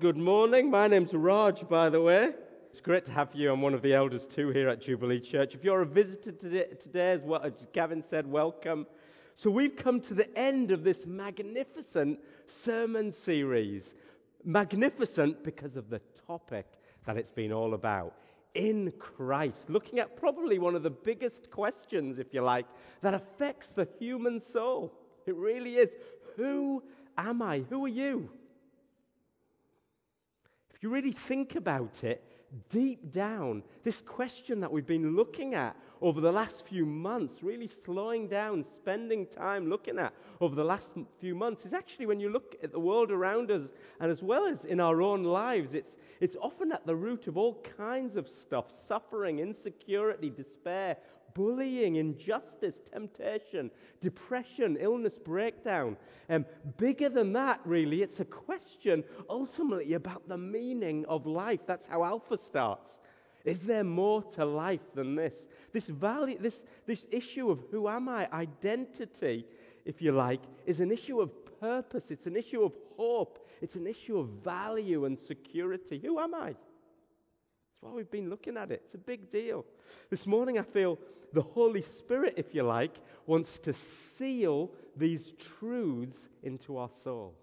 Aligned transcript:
good 0.00 0.16
morning. 0.16 0.70
My 0.70 0.86
name's 0.86 1.12
Raj, 1.12 1.68
by 1.68 1.90
the 1.90 2.00
way. 2.00 2.30
It's 2.70 2.80
great 2.80 3.04
to 3.06 3.10
have 3.10 3.34
you. 3.34 3.52
I'm 3.52 3.60
one 3.60 3.74
of 3.74 3.82
the 3.82 3.94
elders 3.94 4.28
too 4.32 4.50
here 4.50 4.68
at 4.68 4.80
Jubilee 4.80 5.18
Church. 5.18 5.56
If 5.56 5.64
you're 5.64 5.82
a 5.82 5.86
visitor 5.86 6.30
today, 6.30 6.66
today 6.80 7.10
as 7.10 7.22
well, 7.22 7.40
as 7.42 7.54
Gavin 7.72 8.04
said, 8.08 8.24
welcome. 8.24 8.86
So 9.34 9.50
we've 9.50 9.74
come 9.74 10.00
to 10.02 10.14
the 10.14 10.38
end 10.38 10.70
of 10.70 10.84
this 10.84 11.04
magnificent 11.04 12.20
sermon 12.64 13.12
series. 13.12 13.92
Magnificent 14.44 15.42
because 15.42 15.74
of 15.74 15.90
the 15.90 16.00
topic 16.28 16.66
that 17.04 17.16
it's 17.16 17.32
been 17.32 17.52
all 17.52 17.74
about. 17.74 18.14
In 18.54 18.92
Christ. 19.00 19.68
Looking 19.68 19.98
at 19.98 20.16
probably 20.16 20.60
one 20.60 20.76
of 20.76 20.84
the 20.84 20.90
biggest 20.90 21.50
questions, 21.50 22.20
if 22.20 22.32
you 22.32 22.42
like, 22.42 22.66
that 23.02 23.14
affects 23.14 23.66
the 23.68 23.88
human 23.98 24.42
soul. 24.52 24.92
It 25.26 25.34
really 25.34 25.74
is. 25.74 25.90
Who 26.36 26.84
am 27.16 27.42
I? 27.42 27.64
Who 27.68 27.84
are 27.84 27.88
you? 27.88 28.30
If 30.78 30.84
you 30.84 30.90
really 30.90 31.10
think 31.10 31.56
about 31.56 32.04
it, 32.04 32.22
deep 32.70 33.10
down, 33.12 33.64
this 33.82 34.00
question 34.00 34.60
that 34.60 34.70
we've 34.70 34.86
been 34.86 35.16
looking 35.16 35.54
at 35.54 35.74
over 36.00 36.20
the 36.20 36.30
last 36.30 36.64
few 36.68 36.86
months, 36.86 37.42
really 37.42 37.68
slowing 37.84 38.28
down, 38.28 38.64
spending 38.74 39.26
time 39.26 39.68
looking 39.68 39.98
at 39.98 40.14
over 40.40 40.54
the 40.54 40.62
last 40.62 40.90
few 41.18 41.34
months, 41.34 41.66
is 41.66 41.72
actually 41.72 42.06
when 42.06 42.20
you 42.20 42.30
look 42.30 42.54
at 42.62 42.70
the 42.70 42.78
world 42.78 43.10
around 43.10 43.50
us 43.50 43.70
and 43.98 44.08
as 44.08 44.22
well 44.22 44.46
as 44.46 44.64
in 44.66 44.78
our 44.78 45.02
own 45.02 45.24
lives, 45.24 45.74
it's, 45.74 45.96
it's 46.20 46.36
often 46.40 46.70
at 46.70 46.86
the 46.86 46.94
root 46.94 47.26
of 47.26 47.36
all 47.36 47.60
kinds 47.76 48.14
of 48.14 48.28
stuff 48.28 48.66
suffering, 48.86 49.40
insecurity, 49.40 50.30
despair, 50.30 50.96
bullying, 51.38 51.96
injustice, 51.96 52.74
temptation, 52.92 53.70
depression, 54.00 54.76
illness, 54.80 55.16
breakdown. 55.24 55.96
Um, 56.28 56.44
bigger 56.76 57.08
than 57.08 57.32
that, 57.34 57.60
really, 57.64 58.02
it's 58.02 58.18
a 58.18 58.24
question 58.24 59.04
ultimately 59.30 59.94
about 59.94 60.28
the 60.28 60.36
meaning 60.36 61.06
of 61.06 61.26
life. 61.26 61.60
That's 61.64 61.86
how 61.86 62.02
Alpha 62.02 62.38
starts. 62.44 62.98
Is 63.44 63.60
there 63.60 63.84
more 63.84 64.24
to 64.34 64.44
life 64.44 64.80
than 64.96 65.14
this? 65.14 65.36
This, 65.72 65.86
value, 65.86 66.38
this, 66.40 66.64
this 66.86 67.06
issue 67.12 67.50
of 67.50 67.60
who 67.70 67.88
am 67.88 68.08
I, 68.08 68.28
identity, 68.32 69.46
if 69.84 70.02
you 70.02 70.10
like, 70.10 70.40
is 70.66 70.80
an 70.80 70.90
issue 70.90 71.20
of 71.20 71.30
purpose. 71.60 72.10
It's 72.10 72.26
an 72.26 72.36
issue 72.36 72.64
of 72.64 72.72
hope. 72.96 73.46
It's 73.62 73.76
an 73.76 73.86
issue 73.86 74.18
of 74.18 74.26
value 74.42 75.04
and 75.04 75.16
security. 75.16 76.00
Who 76.04 76.18
am 76.18 76.34
I? 76.34 76.56
That's 77.80 77.92
why 77.92 77.96
we've 77.96 78.10
been 78.10 78.28
looking 78.28 78.56
at 78.56 78.72
it. 78.72 78.82
It's 78.86 78.94
a 78.96 78.98
big 78.98 79.30
deal. 79.30 79.64
This 80.10 80.26
morning, 80.26 80.58
I 80.58 80.62
feel 80.62 80.98
the 81.32 81.42
Holy 81.42 81.82
Spirit, 81.82 82.34
if 82.36 82.52
you 82.52 82.64
like, 82.64 82.96
wants 83.26 83.60
to 83.60 83.74
seal 84.16 84.70
these 84.96 85.32
truths 85.58 86.18
into 86.42 86.76
our 86.76 86.90
soul. 87.04 87.34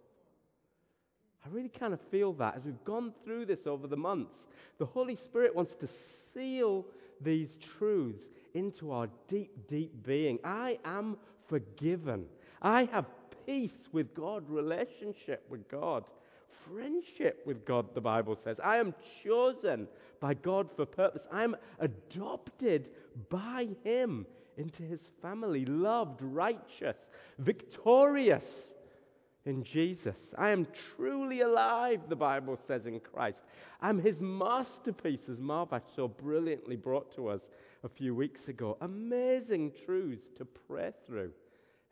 I 1.45 1.50
really 1.52 1.69
kind 1.69 1.94
of 1.94 2.02
feel 2.11 2.33
that 2.33 2.58
as 2.58 2.66
we've 2.66 2.83
gone 2.83 3.13
through 3.23 3.45
this 3.45 3.66
over 3.66 3.88
the 3.88 3.95
months. 3.95 4.45
The 4.78 4.86
Holy 4.86 5.16
Spirit 5.16 5.56
wants 5.56 5.75
to 5.75 5.88
seal 6.33 6.86
these 7.22 7.56
truths 7.78 8.25
into 8.56 8.91
our 8.91 9.08
deep, 9.30 9.67
deep 9.69 10.03
being. 10.03 10.39
I 10.44 10.80
am 10.83 11.16
forgiven. 11.47 12.25
I 12.61 12.86
have 12.91 13.06
peace 13.45 13.88
with 13.94 14.13
God, 14.13 14.50
relationship 14.50 15.45
with 15.50 15.69
God, 15.69 16.03
friendship 16.67 17.41
with 17.45 17.63
God, 17.63 17.94
the 17.94 18.02
Bible 18.02 18.36
says. 18.36 18.59
I 18.61 18.78
am 18.78 18.94
chosen 19.23 19.88
by 20.19 20.33
God 20.33 20.69
for 20.75 20.85
purpose. 20.85 21.27
I'm 21.31 21.55
adopted 21.80 22.89
by 23.30 23.69
Him 23.83 24.25
into 24.57 24.83
His 24.83 25.02
family, 25.22 25.66
loved, 25.66 26.22
righteous, 26.22 26.97
victorious 27.39 28.45
in 29.45 29.63
Jesus. 29.63 30.33
I 30.38 30.49
am 30.49 30.67
truly 30.95 31.41
alive, 31.41 32.02
the 32.09 32.16
Bible 32.16 32.57
says, 32.67 32.85
in 32.85 32.99
Christ. 32.99 33.44
I'm 33.81 33.99
His 33.99 34.19
masterpiece, 34.22 35.30
as 35.30 35.39
Marvash 35.39 35.83
so 35.95 36.07
brilliantly 36.07 36.75
brought 36.75 37.13
to 37.16 37.27
us 37.27 37.50
a 37.83 37.89
few 37.89 38.16
weeks 38.16 38.47
ago. 38.47 38.77
Amazing 38.81 39.73
truths 39.85 40.25
to 40.38 40.45
pray 40.45 40.91
through. 41.06 41.31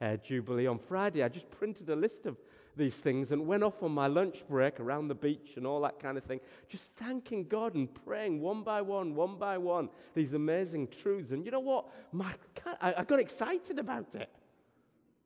Uh, 0.01 0.17
Jubilee 0.17 0.67
on 0.67 0.79
Friday, 0.79 1.23
I 1.23 1.29
just 1.29 1.49
printed 1.51 1.89
a 1.89 1.95
list 1.95 2.25
of 2.25 2.37
these 2.75 2.95
things 2.95 3.31
and 3.31 3.45
went 3.45 3.63
off 3.63 3.81
on 3.81 3.91
my 3.91 4.07
lunch 4.07 4.43
break 4.49 4.79
around 4.79 5.07
the 5.07 5.15
beach 5.15 5.53
and 5.55 5.67
all 5.67 5.81
that 5.81 5.99
kind 5.99 6.17
of 6.17 6.23
thing, 6.23 6.39
just 6.69 6.85
thanking 6.97 7.45
God 7.45 7.75
and 7.75 7.87
praying 8.05 8.41
one 8.41 8.63
by 8.63 8.81
one, 8.81 9.15
one 9.15 9.37
by 9.37 9.57
one, 9.57 9.89
these 10.15 10.33
amazing 10.33 10.87
truths. 11.01 11.31
And 11.31 11.45
you 11.45 11.51
know 11.51 11.59
what? 11.59 11.85
My, 12.11 12.33
I, 12.81 13.03
got 13.03 13.19
excited 13.19 13.79
about 13.79 14.15
it. 14.15 14.29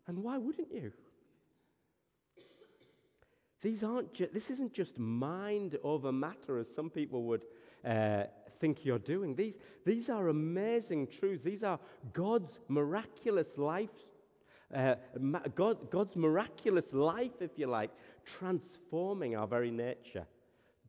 And 0.07 0.23
why 0.23 0.37
wouldn't 0.37 0.71
you? 0.73 0.91
These 3.61 3.83
aren't 3.83 4.13
ju- 4.13 4.29
this 4.31 4.49
isn't 4.49 4.73
just 4.73 4.97
mind 4.97 5.77
over 5.83 6.11
matter, 6.11 6.59
as 6.59 6.67
some 6.75 6.89
people 6.89 7.23
would 7.23 7.43
uh, 7.85 8.23
think 8.59 8.85
you're 8.85 8.99
doing. 8.99 9.35
These, 9.35 9.55
these 9.85 10.09
are 10.09 10.29
amazing 10.29 11.07
truths. 11.07 11.43
These 11.43 11.63
are 11.63 11.79
God's 12.13 12.59
miraculous 12.67 13.57
life 13.57 13.89
uh, 14.75 14.95
God, 15.55 15.89
God's 15.89 16.15
miraculous 16.15 16.85
life, 16.91 17.31
if 17.39 17.51
you 17.55 17.67
like, 17.67 17.91
transforming 18.25 19.35
our 19.35 19.47
very 19.47 19.71
nature. 19.71 20.25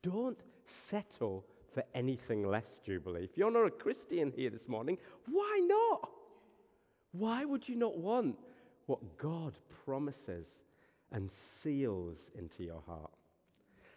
Don't 0.02 0.38
settle 0.90 1.44
for 1.72 1.84
anything 1.94 2.46
less, 2.46 2.80
Jubilee. 2.84 3.24
If 3.24 3.36
you're 3.36 3.50
not 3.50 3.66
a 3.66 3.70
Christian 3.70 4.32
here 4.34 4.50
this 4.50 4.68
morning, 4.68 4.98
why 5.26 5.60
not? 5.66 6.10
Why 7.12 7.44
would 7.44 7.68
you 7.68 7.76
not 7.76 7.98
want 7.98 8.36
what 8.86 9.18
God 9.18 9.54
promises 9.84 10.46
and 11.12 11.30
seals 11.62 12.16
into 12.36 12.64
your 12.64 12.82
heart? 12.86 13.10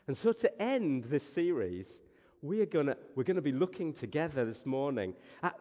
And 0.08 0.18
so, 0.18 0.32
to 0.34 0.62
end 0.62 1.06
this 1.06 1.24
series, 1.24 1.88
we 2.42 2.62
are 2.62 2.66
gonna, 2.66 2.98
we're 3.16 3.24
going 3.24 3.36
to 3.36 3.42
be 3.42 3.52
looking 3.52 3.94
together 3.94 4.46
this 4.46 4.66
morning 4.66 5.14
at 5.44 5.56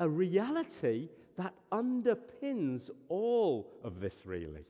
a 0.00 0.08
reality 0.08 1.08
that 1.38 1.54
underpins 1.72 2.90
all 3.08 3.72
of 3.82 4.00
this, 4.00 4.22
really. 4.26 4.66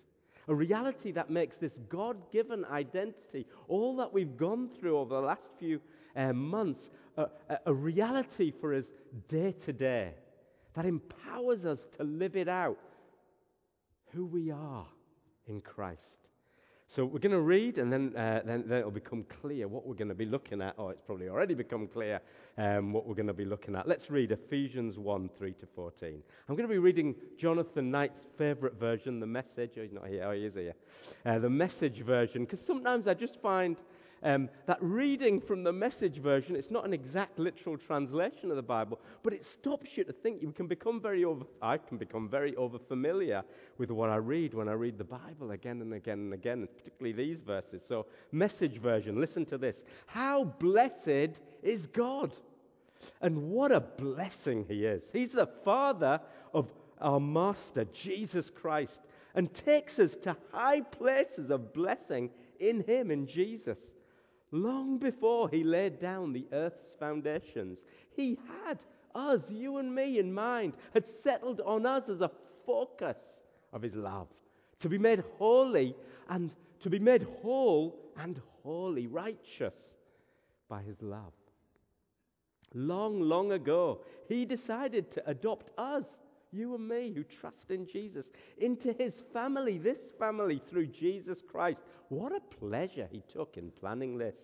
A 0.47 0.55
reality 0.55 1.11
that 1.13 1.31
makes 1.31 1.57
this 1.57 1.79
God 1.89 2.17
given 2.31 2.65
identity, 2.67 3.47
all 3.67 3.97
that 3.97 4.13
we've 4.13 4.37
gone 4.37 4.69
through 4.79 4.99
over 4.99 5.15
the 5.15 5.21
last 5.21 5.51
few 5.59 5.81
uh, 6.15 6.33
months, 6.33 6.89
a, 7.17 7.29
a 7.67 7.75
reality 7.75 8.51
for 8.51 8.75
us 8.75 8.85
day 9.29 9.53
to 9.65 9.73
day 9.73 10.13
that 10.75 10.87
empowers 10.87 11.67
us 11.67 11.81
to 11.97 12.05
live 12.05 12.37
it 12.37 12.49
out 12.49 12.79
who 14.13 14.27
we 14.27 14.51
are 14.51 14.87
in 15.47 15.61
Christ. 15.61 16.28
So 16.91 17.05
we're 17.05 17.19
going 17.19 17.33
to 17.33 17.41
read, 17.43 17.77
and 17.77 17.93
then, 17.93 18.17
uh, 18.17 18.41
then, 18.47 18.65
then, 18.67 18.79
it'll 18.79 18.91
become 18.91 19.27
clear 19.43 19.69
what 19.69 19.87
we're 19.87 19.95
going 19.95 20.09
to 20.09 20.15
be 20.15 20.25
looking 20.25 20.63
at. 20.63 20.75
Oh, 20.79 20.89
it's 20.89 21.03
probably 21.03 21.29
already 21.29 21.53
become 21.53 21.87
clear 21.87 22.19
um, 22.57 22.95
what 22.95 23.07
we're 23.07 23.15
going 23.15 23.27
to 23.27 23.35
be 23.35 23.45
looking 23.45 23.77
at. 23.77 23.87
Let's 23.87 24.11
read 24.11 24.33
Ephesians 24.33 24.99
1 24.99 25.29
3 25.37 25.53
to 25.53 25.67
14. 25.67 26.23
I'm 26.49 26.57
going 26.57 26.67
to 26.67 26.73
be 26.73 26.79
reading 26.79 27.15
Jonathan 27.37 27.91
Knight's 27.91 28.27
favorite 28.39 28.81
version, 28.81 29.21
the 29.21 29.27
message. 29.27 29.73
Oh, 29.77 29.83
he's 29.83 29.93
not 29.93 30.09
here. 30.09 30.25
Oh, 30.25 30.33
he 30.33 30.47
is 30.47 30.55
here. 30.55 30.73
Uh, 31.27 31.39
the 31.39 31.51
message 31.51 32.01
version, 32.01 32.45
because 32.45 32.61
sometimes 32.61 33.07
I 33.07 33.13
just 33.13 33.39
find 33.43 33.77
um, 34.23 34.49
that 34.67 34.79
reading 34.81 35.41
from 35.41 35.63
the 35.63 35.73
message 35.73 36.19
version, 36.19 36.57
it's 36.57 36.71
not 36.71 36.85
an 36.85 36.93
exact 36.93 37.39
literal 37.39 37.77
translation 37.77 38.51
of 38.51 38.57
the 38.57 38.63
Bible, 38.63 39.01
but 39.23 39.33
it 39.33 39.45
stops 39.45 39.97
you 39.97 40.05
to 40.05 40.13
think. 40.13 40.43
You 40.43 40.53
can 40.53 40.67
become 40.67 41.01
very 41.01 41.25
over, 41.25 41.45
I 41.63 41.79
can 41.79 41.99
become 41.99 42.29
very 42.29 42.57
over 42.57 42.79
familiar 42.79 43.43
with 43.79 43.91
what 43.91 44.11
I 44.11 44.17
read 44.17 44.55
when 44.55 44.69
I 44.69 44.73
read 44.73 44.99
the 44.99 45.05
Bible 45.05 45.53
again 45.53 45.81
and 45.81 45.95
again 45.95 46.19
and 46.19 46.35
again, 46.35 46.69
particularly 46.77 47.13
these 47.13 47.41
verses. 47.41 47.83
So, 47.87 48.07
message 48.33 48.79
version, 48.79 49.21
listen 49.21 49.45
to 49.47 49.59
this. 49.59 49.83
How 50.07 50.45
blessed 50.45 51.39
is 51.63 51.87
God! 51.87 52.33
And 53.21 53.51
what 53.51 53.73
a 53.73 53.81
blessing 53.81 54.65
he 54.69 54.85
is. 54.85 55.05
He's 55.13 55.31
the 55.33 55.49
Father 55.65 56.21
of 56.53 56.69
our 57.01 57.21
Master, 57.21 57.85
Jesus 57.93 58.51
Christ, 58.51 59.01
and 59.35 59.53
takes 59.55 59.99
us 59.99 60.17
to 60.23 60.37
high 60.53 60.81
places 60.81 61.51
of 61.51 61.73
blessing 61.73 62.31
in 62.59 62.83
him, 62.83 63.11
in 63.11 63.27
Jesus. 63.27 63.79
Long 64.51 64.99
before 64.99 65.49
he 65.49 65.63
laid 65.63 66.01
down 66.01 66.33
the 66.33 66.47
earth's 66.53 66.95
foundations, 66.99 67.81
he 68.17 68.39
had 68.65 68.79
us, 69.15 69.51
you 69.51 69.79
and 69.79 69.95
me, 69.95 70.19
in 70.19 70.33
mind, 70.33 70.73
had 70.95 71.05
settled 71.23 71.61
on 71.61 71.85
us 71.85 72.09
as 72.09 72.21
a 72.21 72.31
focus 72.65 73.19
of 73.73 73.83
his 73.83 73.95
love, 73.95 74.29
to 74.81 74.89
be 74.89 74.99
made 74.99 75.23
holy 75.39 75.95
and 76.29 76.55
to 76.81 76.89
be 76.89 76.99
made 76.99 77.27
whole 77.43 77.99
and 78.17 78.41
holy, 78.63 79.07
righteous 79.07 79.75
by 80.69 80.83
his 80.83 81.03
love. 81.03 81.33
Long, 82.75 83.21
long 83.21 83.53
ago, 83.53 84.01
he 84.29 84.45
decided 84.45 85.11
to 85.13 85.31
adopt 85.31 85.71
us 85.79 86.05
you 86.53 86.75
and 86.75 86.89
me 86.89 87.13
who 87.15 87.25
trust 87.25 87.71
in 87.71 87.87
Jesus, 87.87 88.27
into 88.59 88.93
his 88.93 89.23
family, 89.33 89.79
this 89.79 90.13
family 90.19 90.61
through 90.69 90.87
Jesus 90.87 91.39
Christ. 91.49 91.83
What 92.09 92.33
a 92.33 92.41
pleasure 92.41 93.09
he 93.11 93.23
took 93.33 93.57
in 93.57 93.71
planning 93.71 94.19
this. 94.19 94.37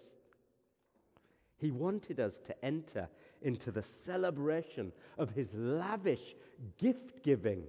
He 1.59 1.71
wanted 1.71 2.21
us 2.21 2.41
to 2.45 2.65
enter 2.65 3.09
into 3.43 3.71
the 3.71 3.85
celebration 4.05 4.93
of 5.19 5.31
his 5.31 5.49
lavish 5.55 6.35
gift 6.79 7.23
giving 7.23 7.63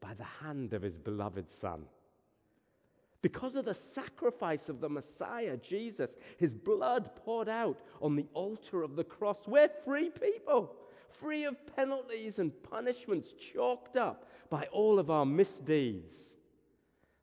by 0.00 0.14
the 0.14 0.24
hand 0.24 0.72
of 0.72 0.82
his 0.82 0.96
beloved 0.96 1.46
Son. 1.60 1.84
Because 3.22 3.54
of 3.54 3.64
the 3.64 3.74
sacrifice 3.74 4.68
of 4.68 4.80
the 4.80 4.88
Messiah, 4.88 5.56
Jesus, 5.56 6.10
his 6.38 6.54
blood 6.54 7.14
poured 7.14 7.48
out 7.48 7.80
on 8.00 8.16
the 8.16 8.26
altar 8.34 8.82
of 8.82 8.96
the 8.96 9.04
cross, 9.04 9.36
we're 9.46 9.70
free 9.84 10.10
people, 10.10 10.74
free 11.20 11.44
of 11.44 11.56
penalties 11.76 12.38
and 12.38 12.52
punishments 12.62 13.32
chalked 13.32 13.96
up 13.96 14.28
by 14.50 14.66
all 14.72 14.98
of 14.98 15.10
our 15.10 15.26
misdeeds. 15.26 16.14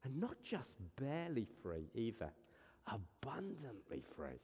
And 0.03 0.19
not 0.19 0.41
just 0.43 0.75
barely 0.95 1.47
free 1.61 1.89
either, 1.93 2.31
abundantly 2.87 4.03
free. 4.15 4.39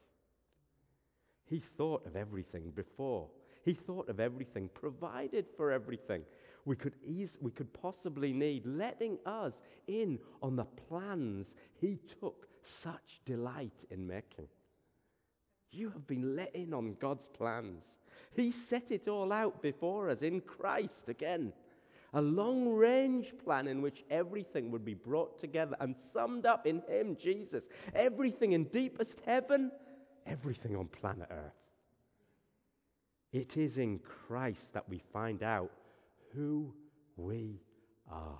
He 1.45 1.61
thought 1.77 2.05
of 2.05 2.15
everything 2.15 2.71
before. 2.75 3.27
He 3.63 3.73
thought 3.73 4.09
of 4.09 4.19
everything, 4.19 4.69
provided 4.73 5.45
for 5.55 5.71
everything 5.71 6.23
we 6.65 6.75
could, 6.75 6.95
ease, 7.05 7.37
we 7.41 7.51
could 7.51 7.71
possibly 7.73 8.33
need, 8.33 8.65
letting 8.65 9.17
us 9.25 9.53
in 9.87 10.19
on 10.41 10.55
the 10.55 10.65
plans 10.65 11.53
He 11.79 11.99
took 12.19 12.47
such 12.83 13.21
delight 13.25 13.85
in 13.91 14.05
making. 14.05 14.47
You 15.71 15.89
have 15.91 16.07
been 16.07 16.35
let 16.35 16.55
in 16.55 16.73
on 16.73 16.95
God's 16.99 17.27
plans. 17.27 17.85
He 18.35 18.53
set 18.69 18.91
it 18.91 19.07
all 19.07 19.31
out 19.31 19.61
before 19.61 20.09
us 20.09 20.21
in 20.21 20.41
Christ 20.41 21.07
again. 21.07 21.53
A 22.13 22.21
long 22.21 22.69
range 22.69 23.33
plan 23.43 23.67
in 23.67 23.81
which 23.81 24.03
everything 24.09 24.71
would 24.71 24.85
be 24.85 24.93
brought 24.93 25.39
together 25.39 25.75
and 25.79 25.95
summed 26.13 26.45
up 26.45 26.65
in 26.65 26.81
Him, 26.87 27.17
Jesus. 27.21 27.63
Everything 27.93 28.53
in 28.53 28.65
deepest 28.65 29.19
heaven, 29.25 29.71
everything 30.25 30.75
on 30.75 30.87
planet 30.87 31.27
Earth. 31.29 31.53
It 33.33 33.57
is 33.57 33.77
in 33.77 33.99
Christ 33.99 34.71
that 34.73 34.87
we 34.87 35.01
find 35.11 35.43
out 35.43 35.71
who 36.33 36.73
we 37.17 37.59
are 38.09 38.39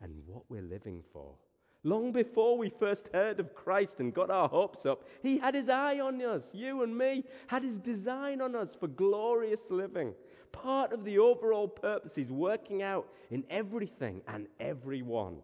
and 0.00 0.14
what 0.26 0.42
we're 0.48 0.62
living 0.62 1.02
for. 1.12 1.34
Long 1.84 2.12
before 2.12 2.56
we 2.56 2.70
first 2.70 3.08
heard 3.12 3.40
of 3.40 3.54
Christ 3.54 3.98
and 3.98 4.14
got 4.14 4.30
our 4.30 4.48
hopes 4.48 4.86
up, 4.86 5.02
He 5.22 5.38
had 5.38 5.54
His 5.54 5.68
eye 5.68 5.98
on 5.98 6.22
us, 6.22 6.44
you 6.52 6.82
and 6.82 6.96
me, 6.96 7.24
had 7.48 7.64
His 7.64 7.78
design 7.78 8.40
on 8.40 8.54
us 8.54 8.76
for 8.78 8.86
glorious 8.86 9.60
living. 9.68 10.14
Part 10.52 10.92
of 10.92 11.04
the 11.04 11.18
overall 11.18 11.66
purpose 11.66 12.12
He's 12.14 12.30
working 12.30 12.82
out 12.82 13.08
in 13.30 13.42
everything 13.50 14.20
and 14.28 14.46
everyone. 14.60 15.38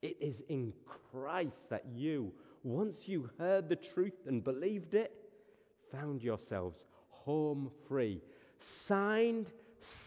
It 0.00 0.16
is 0.20 0.42
in 0.48 0.72
Christ 1.12 1.68
that 1.70 1.84
you, 1.94 2.32
once 2.64 3.06
you 3.06 3.30
heard 3.38 3.68
the 3.68 3.76
truth 3.76 4.26
and 4.26 4.42
believed 4.42 4.94
it, 4.94 5.12
found 5.92 6.22
yourselves 6.22 6.78
home 7.10 7.70
free, 7.86 8.20
signed 8.88 9.46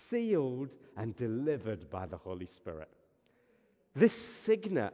sealed 0.10 0.70
and 0.98 1.16
delivered 1.16 1.90
by 1.90 2.06
the 2.06 2.18
Holy 2.18 2.46
Spirit. 2.46 2.90
This 3.96 4.14
signet, 4.46 4.94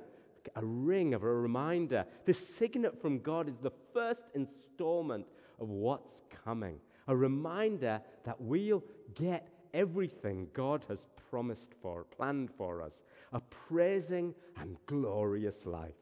a 0.56 0.66
ring 0.66 1.14
of 1.14 1.24
a 1.24 1.34
reminder, 1.34 2.06
this 2.26 2.40
signet 2.58 3.02
from 3.02 3.20
God 3.20 3.48
is 3.48 3.58
the 3.62 3.72
first 3.94 4.24
installment 4.34 5.26
of 5.60 5.70
what's 5.70 6.24
coming. 6.44 6.78
A 7.08 7.16
reminder 7.16 8.02
that 8.26 8.40
we'll 8.40 8.84
get 9.16 9.48
everything 9.74 10.48
God 10.54 10.84
has 10.88 11.08
promised 11.30 11.70
for, 11.82 12.04
planned 12.04 12.50
for 12.58 12.82
us. 12.82 13.04
A 13.34 13.40
praising 13.40 14.34
and 14.60 14.78
glorious 14.86 15.66
life. 15.66 15.94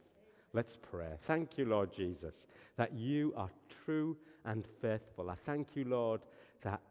Let's 0.53 0.77
pray. 0.91 1.11
Thank 1.27 1.57
you, 1.57 1.65
Lord 1.65 1.93
Jesus, 1.93 2.47
that 2.77 2.93
you 2.93 3.33
are 3.37 3.49
true 3.85 4.17
and 4.45 4.65
faithful. 4.81 5.29
I 5.29 5.35
thank 5.45 5.75
you, 5.75 5.85
Lord, 5.85 6.21
that 6.63 6.81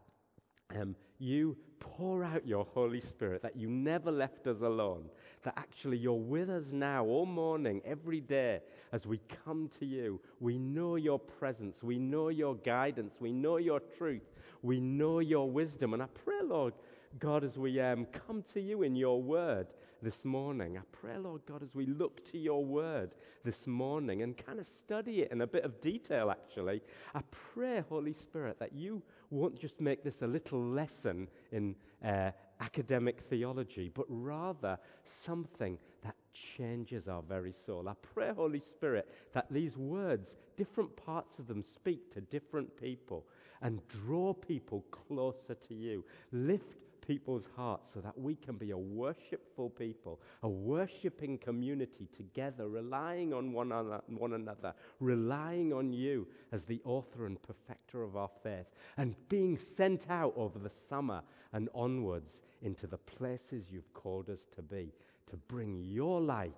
um, 0.79 0.95
you 1.17 1.57
pour 1.79 2.23
out 2.23 2.47
your 2.47 2.65
Holy 2.73 3.01
Spirit, 3.01 3.41
that 3.41 3.57
you 3.57 3.69
never 3.69 4.11
left 4.11 4.47
us 4.47 4.61
alone, 4.61 5.09
that 5.43 5.53
actually 5.57 5.97
you're 5.97 6.13
with 6.13 6.49
us 6.49 6.71
now 6.71 7.05
all 7.05 7.25
morning, 7.25 7.81
every 7.85 8.19
day, 8.19 8.59
as 8.91 9.05
we 9.05 9.19
come 9.45 9.69
to 9.79 9.85
you. 9.85 10.19
We 10.39 10.57
know 10.57 10.95
your 10.95 11.19
presence, 11.19 11.81
we 11.81 11.97
know 11.97 12.29
your 12.29 12.55
guidance, 12.55 13.15
we 13.19 13.31
know 13.31 13.57
your 13.57 13.79
truth, 13.79 14.23
we 14.61 14.79
know 14.79 15.19
your 15.19 15.49
wisdom. 15.49 15.93
And 15.93 16.03
I 16.03 16.07
pray, 16.25 16.41
Lord 16.43 16.73
God, 17.19 17.43
as 17.43 17.57
we 17.57 17.79
um, 17.79 18.05
come 18.27 18.43
to 18.53 18.61
you 18.61 18.83
in 18.83 18.95
your 18.95 19.21
word 19.21 19.67
this 20.01 20.23
morning, 20.23 20.77
I 20.77 20.81
pray, 20.91 21.17
Lord 21.17 21.41
God, 21.45 21.63
as 21.63 21.73
we 21.73 21.85
look 21.85 22.29
to 22.31 22.37
your 22.37 22.63
word 22.63 23.11
this 23.43 23.67
morning 23.67 24.21
and 24.21 24.37
kind 24.37 24.59
of 24.59 24.67
study 24.67 25.21
it 25.21 25.31
in 25.31 25.41
a 25.41 25.47
bit 25.47 25.63
of 25.63 25.81
detail, 25.81 26.31
actually, 26.31 26.81
I 27.15 27.21
pray, 27.53 27.83
Holy 27.89 28.13
Spirit, 28.13 28.59
that 28.59 28.73
you 28.73 29.01
won't 29.29 29.59
just 29.59 29.79
make 29.81 30.03
this 30.03 30.21
a 30.21 30.27
little 30.27 30.63
lesson 30.63 31.27
in 31.51 31.75
uh, 32.05 32.31
academic 32.59 33.21
theology, 33.29 33.91
but 33.93 34.05
rather 34.09 34.77
something 35.25 35.77
that 36.03 36.15
changes 36.33 37.07
our 37.07 37.21
very 37.21 37.53
soul. 37.65 37.87
I 37.89 37.93
pray, 38.13 38.31
Holy 38.35 38.59
Spirit, 38.59 39.07
that 39.33 39.47
these 39.51 39.77
words, 39.77 40.35
different 40.57 40.95
parts 40.95 41.39
of 41.39 41.47
them, 41.47 41.63
speak 41.63 42.11
to 42.13 42.21
different 42.21 42.75
people 42.79 43.25
and 43.61 43.85
draw 43.87 44.33
people 44.33 44.85
closer 44.91 45.55
to 45.67 45.73
you. 45.73 46.05
Lift 46.31 46.77
people's 47.05 47.47
hearts 47.55 47.89
so 47.91 47.99
that 47.99 48.15
we 48.17 48.35
can 48.35 48.55
be 48.55 48.69
a 48.69 48.77
worshipful 48.77 49.71
people, 49.71 50.21
a 50.43 50.47
worshiping 50.47 51.39
community 51.39 52.07
together, 52.15 52.67
relying 52.67 53.33
on 53.33 53.51
one, 53.51 53.71
one 54.07 54.33
another, 54.33 54.73
relying 54.99 55.73
on 55.73 55.91
you 55.91 56.27
as 56.51 56.63
the 56.65 56.79
author 56.85 57.25
and 57.25 57.41
perfecter 57.41 58.03
of 58.03 58.15
our 58.15 58.29
faith, 58.43 58.67
and 58.97 59.15
being 59.27 59.57
sent 59.75 60.07
out 60.11 60.33
over 60.35 60.59
the 60.59 60.69
summer 60.87 61.23
and 61.51 61.67
onwards 61.73 62.41
into 62.61 62.87
the 62.87 62.97
places 62.97 63.65
you've 63.71 63.93
called 63.93 64.29
us 64.29 64.41
to 64.55 64.61
be, 64.61 64.91
to 65.29 65.37
bring 65.47 65.81
your 65.81 66.21
light, 66.21 66.53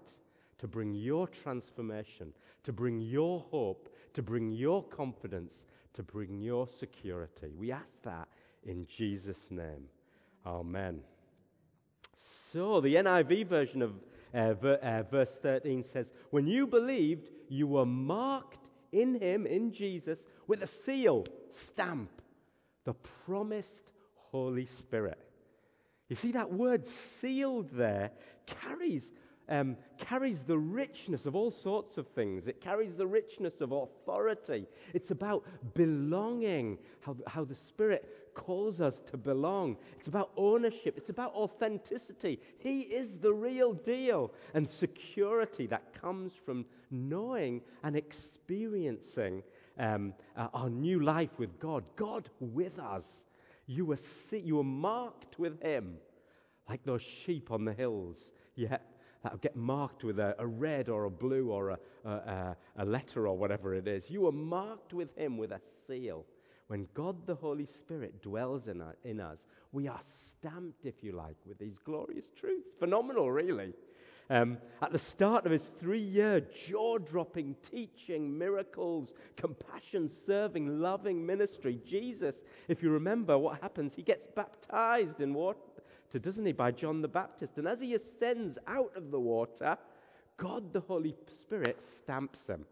to 0.57 0.67
bring 0.67 0.93
your 0.93 1.27
transformation, 1.27 2.33
to 2.63 2.71
bring 2.71 2.99
your 2.99 3.41
hope, 3.51 3.89
to 4.13 4.21
bring 4.21 4.51
your 4.51 4.83
confidence, 4.83 5.53
to 5.93 6.03
bring 6.03 6.39
your 6.39 6.67
security. 6.79 7.51
We 7.57 7.71
ask 7.71 8.01
that 8.03 8.27
in 8.63 8.85
Jesus' 8.85 9.47
name. 9.49 9.85
Amen. 10.45 11.01
So, 12.51 12.81
the 12.81 12.95
NIV 12.95 13.47
version 13.47 13.81
of 13.81 13.93
uh, 14.33 14.53
ver- 14.53 14.79
uh, 14.81 15.03
verse 15.09 15.37
13 15.41 15.83
says, 15.91 16.11
When 16.29 16.47
you 16.47 16.67
believed, 16.67 17.29
you 17.49 17.67
were 17.67 17.85
marked 17.85 18.67
in 18.91 19.19
him, 19.19 19.45
in 19.45 19.71
Jesus, 19.71 20.19
with 20.47 20.61
a 20.61 20.69
seal, 20.85 21.25
stamp, 21.67 22.09
the 22.85 22.93
promised 23.25 23.91
Holy 24.31 24.65
Spirit. 24.65 25.30
You 26.11 26.17
see, 26.17 26.33
that 26.33 26.51
word 26.51 26.83
sealed 27.21 27.69
there 27.71 28.11
carries 28.45 29.03
um, 29.47 29.77
carries 29.97 30.39
the 30.45 30.57
richness 30.57 31.25
of 31.25 31.35
all 31.35 31.51
sorts 31.51 31.97
of 31.97 32.05
things. 32.07 32.49
It 32.49 32.59
carries 32.59 32.95
the 32.95 33.07
richness 33.07 33.61
of 33.61 33.71
authority. 33.71 34.67
It's 34.93 35.11
about 35.11 35.45
belonging, 35.73 36.79
how, 36.99 37.15
how 37.27 37.45
the 37.45 37.55
Spirit 37.55 38.33
calls 38.33 38.81
us 38.81 39.01
to 39.11 39.15
belong. 39.15 39.77
It's 39.99 40.09
about 40.09 40.31
ownership. 40.35 40.95
It's 40.97 41.09
about 41.09 41.33
authenticity. 41.33 42.41
He 42.59 42.81
is 42.81 43.09
the 43.21 43.33
real 43.33 43.71
deal. 43.71 44.33
And 44.53 44.69
security 44.69 45.65
that 45.67 45.93
comes 46.01 46.33
from 46.45 46.65
knowing 46.91 47.61
and 47.83 47.95
experiencing 47.95 49.43
um, 49.79 50.13
uh, 50.35 50.47
our 50.53 50.69
new 50.69 50.99
life 50.99 51.31
with 51.37 51.57
God. 51.57 51.85
God 51.95 52.29
with 52.41 52.77
us. 52.79 53.05
You 53.65 53.85
were, 53.85 53.99
see- 54.29 54.39
you 54.39 54.57
were 54.57 54.63
marked 54.63 55.39
with 55.39 55.61
Him 55.61 55.97
like 56.69 56.83
those 56.83 57.01
sheep 57.01 57.51
on 57.51 57.65
the 57.65 57.73
hills. 57.73 58.17
Yeah, 58.55 58.77
that'll 59.23 59.39
get 59.39 59.55
marked 59.55 60.03
with 60.03 60.19
a, 60.19 60.35
a 60.39 60.47
red 60.47 60.89
or 60.89 61.05
a 61.05 61.09
blue 61.09 61.49
or 61.51 61.71
a, 61.71 61.77
a, 62.05 62.55
a 62.77 62.85
letter 62.85 63.27
or 63.27 63.37
whatever 63.37 63.73
it 63.73 63.87
is. 63.87 64.09
You 64.09 64.27
are 64.27 64.31
marked 64.31 64.93
with 64.93 65.15
Him 65.17 65.37
with 65.37 65.51
a 65.51 65.61
seal. 65.87 66.25
When 66.67 66.87
God 66.93 67.27
the 67.27 67.35
Holy 67.35 67.65
Spirit 67.65 68.21
dwells 68.21 68.69
in, 68.69 68.81
our, 68.81 68.95
in 69.03 69.19
us, 69.19 69.39
we 69.73 69.89
are 69.89 69.99
stamped, 70.29 70.85
if 70.85 71.03
you 71.03 71.11
like, 71.11 71.35
with 71.45 71.59
these 71.59 71.77
glorious 71.77 72.29
truths. 72.33 72.69
Phenomenal, 72.79 73.29
really. 73.29 73.73
Um, 74.29 74.57
at 74.81 74.93
the 74.93 74.99
start 74.99 75.45
of 75.45 75.51
his 75.51 75.71
three 75.79 75.99
year 75.99 76.41
jaw 76.67 76.97
dropping 76.97 77.55
teaching, 77.69 78.37
miracles, 78.37 79.09
compassion, 79.35 80.09
serving, 80.25 80.79
loving 80.79 81.25
ministry, 81.25 81.79
Jesus, 81.85 82.35
if 82.67 82.81
you 82.81 82.91
remember 82.91 83.37
what 83.37 83.61
happens, 83.61 83.93
he 83.95 84.03
gets 84.03 84.27
baptized 84.35 85.19
in 85.19 85.33
water, 85.33 85.59
doesn't 86.21 86.45
he, 86.45 86.51
by 86.53 86.71
John 86.71 87.01
the 87.01 87.07
Baptist. 87.07 87.57
And 87.57 87.67
as 87.67 87.81
he 87.81 87.95
ascends 87.95 88.57
out 88.67 88.91
of 88.95 89.11
the 89.11 89.19
water, 89.19 89.77
God 90.37 90.71
the 90.71 90.81
Holy 90.81 91.15
Spirit 91.41 91.83
stamps 91.97 92.45
him 92.47 92.65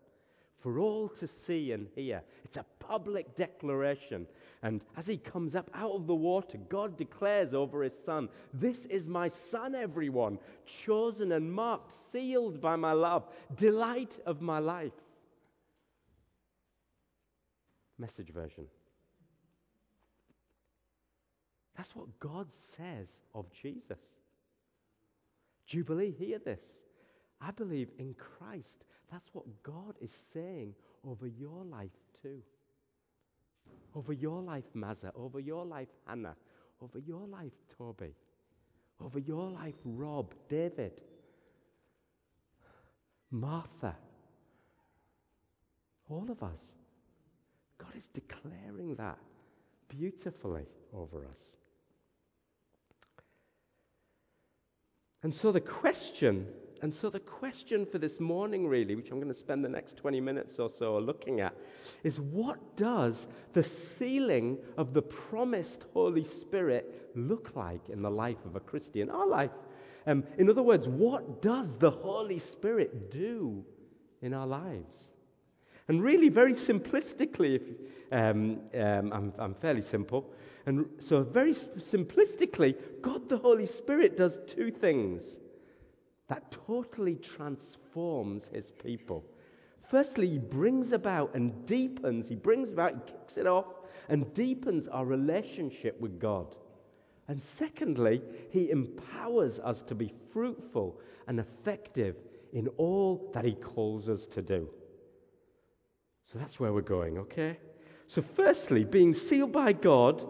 for 0.61 0.79
all 0.79 1.07
to 1.07 1.27
see 1.27 1.71
and 1.71 1.87
hear. 1.95 2.21
It's 2.43 2.57
a 2.57 2.65
public 2.79 3.35
declaration. 3.35 4.27
And 4.61 4.81
as 4.97 5.07
he 5.07 5.17
comes 5.17 5.55
up 5.55 5.69
out 5.73 5.91
of 5.91 6.05
the 6.05 6.15
water, 6.15 6.57
God 6.69 6.97
declares 6.97 7.53
over 7.53 7.81
his 7.83 7.93
son, 8.05 8.27
This 8.53 8.85
is 8.85 9.07
my 9.07 9.31
son, 9.51 9.73
everyone, 9.73 10.37
chosen 10.85 11.31
and 11.31 11.51
marked, 11.51 11.87
sealed 12.11 12.59
by 12.59 12.75
my 12.75 12.91
love, 12.91 13.23
delight 13.55 14.11
of 14.25 14.41
my 14.41 14.59
life. 14.59 14.91
Message 17.97 18.31
version. 18.33 18.65
That's 21.77 21.95
what 21.95 22.19
God 22.19 22.47
says 22.75 23.07
of 23.33 23.45
Jesus. 23.61 23.99
Jubilee, 25.65 26.11
hear 26.11 26.39
this. 26.39 26.65
I 27.39 27.51
believe 27.51 27.89
in 27.97 28.15
Christ. 28.15 28.83
That's 29.09 29.29
what 29.31 29.45
God 29.63 29.95
is 30.01 30.11
saying 30.33 30.73
over 31.07 31.27
your 31.27 31.63
life 31.63 31.91
too. 32.21 32.41
Over 33.95 34.13
your 34.13 34.41
life, 34.41 34.65
Mazza. 34.75 35.11
Over 35.15 35.39
your 35.39 35.65
life, 35.65 35.87
Hannah. 36.05 36.35
Over 36.81 36.99
your 36.99 37.27
life, 37.27 37.51
Toby. 37.77 38.13
Over 39.01 39.19
your 39.19 39.49
life, 39.49 39.75
Rob, 39.85 40.33
David, 40.49 41.01
Martha. 43.31 43.95
All 46.09 46.29
of 46.29 46.43
us. 46.43 46.61
God 47.77 47.95
is 47.97 48.07
declaring 48.13 48.95
that 48.95 49.17
beautifully 49.87 50.65
over 50.93 51.25
us. 51.25 51.37
And 55.23 55.33
so 55.33 55.51
the 55.51 55.61
question, 55.61 56.47
and 56.81 56.93
so 56.93 57.09
the 57.09 57.19
question 57.19 57.85
for 57.85 57.97
this 57.97 58.19
morning, 58.19 58.67
really, 58.67 58.95
which 58.95 59.11
I'm 59.11 59.19
going 59.19 59.31
to 59.31 59.37
spend 59.37 59.65
the 59.65 59.69
next 59.69 59.97
20 59.97 60.21
minutes 60.21 60.59
or 60.59 60.71
so 60.77 60.97
looking 60.97 61.41
at, 61.41 61.53
is 62.03 62.19
what 62.19 62.59
does 62.77 63.27
the 63.53 63.65
sealing 63.97 64.57
of 64.77 64.93
the 64.93 65.01
promised 65.01 65.85
Holy 65.93 66.23
Spirit 66.23 67.11
look 67.15 67.51
like 67.55 67.89
in 67.89 68.01
the 68.01 68.09
life 68.09 68.37
of 68.45 68.55
a 68.55 68.59
Christian? 68.59 69.09
Our 69.09 69.27
life. 69.27 69.51
Um, 70.07 70.23
in 70.37 70.49
other 70.49 70.63
words, 70.63 70.87
what 70.87 71.41
does 71.41 71.67
the 71.79 71.91
Holy 71.91 72.39
Spirit 72.39 73.11
do 73.11 73.63
in 74.21 74.33
our 74.33 74.47
lives? 74.47 75.09
And 75.89 76.01
really, 76.01 76.29
very 76.29 76.53
simplistically, 76.53 77.55
if, 77.55 77.61
um, 78.11 78.59
um, 78.79 79.11
I'm, 79.11 79.33
I'm 79.37 79.55
fairly 79.55 79.81
simple. 79.81 80.31
And 80.65 80.85
so, 80.99 81.23
very 81.23 81.55
simplistically, 81.55 82.79
God 83.01 83.27
the 83.27 83.37
Holy 83.37 83.65
Spirit 83.65 84.15
does 84.15 84.39
two 84.47 84.71
things 84.71 85.23
that 86.29 86.55
totally 86.67 87.15
transforms 87.15 88.45
his 88.53 88.71
people. 88.83 89.25
Firstly, 89.89 90.29
he 90.29 90.37
brings 90.37 90.93
about 90.93 91.35
and 91.35 91.65
deepens, 91.65 92.29
he 92.29 92.35
brings 92.35 92.71
about 92.71 92.93
and 92.93 93.05
kicks 93.05 93.37
it 93.37 93.47
off 93.47 93.65
and 94.07 94.31
deepens 94.33 94.87
our 94.87 95.05
relationship 95.05 95.99
with 95.99 96.19
God. 96.19 96.55
And 97.27 97.41
secondly, 97.57 98.21
he 98.51 98.71
empowers 98.71 99.59
us 99.59 99.81
to 99.83 99.95
be 99.95 100.13
fruitful 100.31 100.99
and 101.27 101.39
effective 101.39 102.15
in 102.53 102.67
all 102.77 103.29
that 103.33 103.45
he 103.45 103.53
calls 103.53 104.09
us 104.09 104.25
to 104.27 104.41
do. 104.41 104.67
So 106.31 106.39
that's 106.39 106.59
where 106.59 106.73
we're 106.73 106.81
going, 106.81 107.17
okay? 107.19 107.57
So, 108.07 108.23
firstly, 108.35 108.83
being 108.83 109.13
sealed 109.13 109.51
by 109.51 109.73
God, 109.73 110.25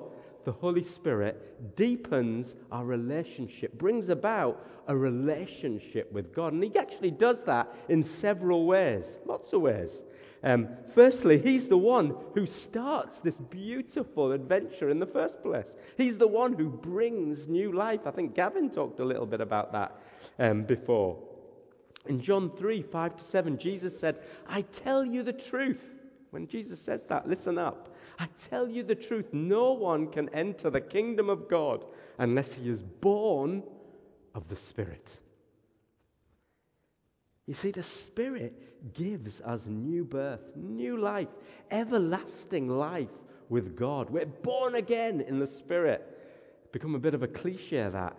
the 0.45 0.51
Holy 0.51 0.83
Spirit 0.83 1.75
deepens 1.75 2.55
our 2.71 2.85
relationship, 2.85 3.77
brings 3.77 4.09
about 4.09 4.65
a 4.87 4.95
relationship 4.95 6.11
with 6.11 6.33
God. 6.33 6.53
And 6.53 6.63
He 6.63 6.75
actually 6.77 7.11
does 7.11 7.37
that 7.45 7.67
in 7.89 8.03
several 8.21 8.65
ways, 8.65 9.05
lots 9.25 9.53
of 9.53 9.61
ways. 9.61 9.91
Um, 10.43 10.69
firstly, 10.95 11.39
He's 11.39 11.67
the 11.67 11.77
one 11.77 12.15
who 12.33 12.45
starts 12.45 13.19
this 13.19 13.35
beautiful 13.35 14.31
adventure 14.31 14.89
in 14.89 14.99
the 14.99 15.05
first 15.05 15.41
place. 15.43 15.67
He's 15.97 16.17
the 16.17 16.27
one 16.27 16.53
who 16.53 16.69
brings 16.69 17.47
new 17.47 17.73
life. 17.73 18.01
I 18.05 18.11
think 18.11 18.35
Gavin 18.35 18.69
talked 18.69 18.99
a 18.99 19.05
little 19.05 19.25
bit 19.25 19.41
about 19.41 19.71
that 19.73 19.95
um, 20.39 20.63
before. 20.63 21.17
In 22.07 22.21
John 22.21 22.51
3 22.57 22.81
5 22.81 23.17
to 23.17 23.23
7, 23.25 23.57
Jesus 23.57 23.99
said, 23.99 24.17
I 24.47 24.61
tell 24.61 25.03
you 25.05 25.23
the 25.23 25.33
truth. 25.33 25.83
When 26.31 26.47
Jesus 26.47 26.79
says 26.79 27.01
that, 27.09 27.27
listen 27.27 27.57
up. 27.57 27.89
I 28.19 28.27
tell 28.49 28.67
you 28.67 28.83
the 28.83 28.95
truth, 28.95 29.27
no 29.31 29.71
one 29.71 30.07
can 30.11 30.27
enter 30.29 30.69
the 30.69 30.81
kingdom 30.81 31.29
of 31.29 31.49
God 31.49 31.85
unless 32.17 32.51
he 32.51 32.69
is 32.69 32.81
born 32.81 33.63
of 34.35 34.49
the 34.49 34.57
Spirit. 34.57 35.17
You 37.47 37.53
see, 37.53 37.71
the 37.71 37.83
Spirit 37.83 38.93
gives 38.93 39.39
us 39.41 39.61
new 39.65 40.03
birth, 40.03 40.41
new 40.55 40.97
life, 40.97 41.29
everlasting 41.71 42.67
life 42.67 43.07
with 43.47 43.77
God. 43.77 44.09
We're 44.09 44.25
born 44.25 44.75
again 44.75 45.21
in 45.21 45.39
the 45.39 45.47
Spirit. 45.47 46.05
Become 46.73 46.95
a 46.95 46.99
bit 46.99 47.13
of 47.13 47.23
a 47.23 47.27
cliche, 47.27 47.89
that. 47.89 48.17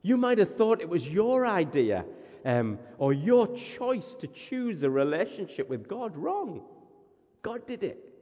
You 0.00 0.16
might 0.16 0.38
have 0.38 0.56
thought 0.56 0.80
it 0.80 0.88
was 0.88 1.06
your 1.06 1.46
idea 1.46 2.06
um, 2.46 2.78
or 2.96 3.12
your 3.12 3.46
choice 3.76 4.16
to 4.20 4.26
choose 4.26 4.82
a 4.82 4.90
relationship 4.90 5.68
with 5.68 5.86
God. 5.86 6.16
Wrong. 6.16 6.62
God 7.42 7.66
did 7.66 7.82
it. 7.82 8.13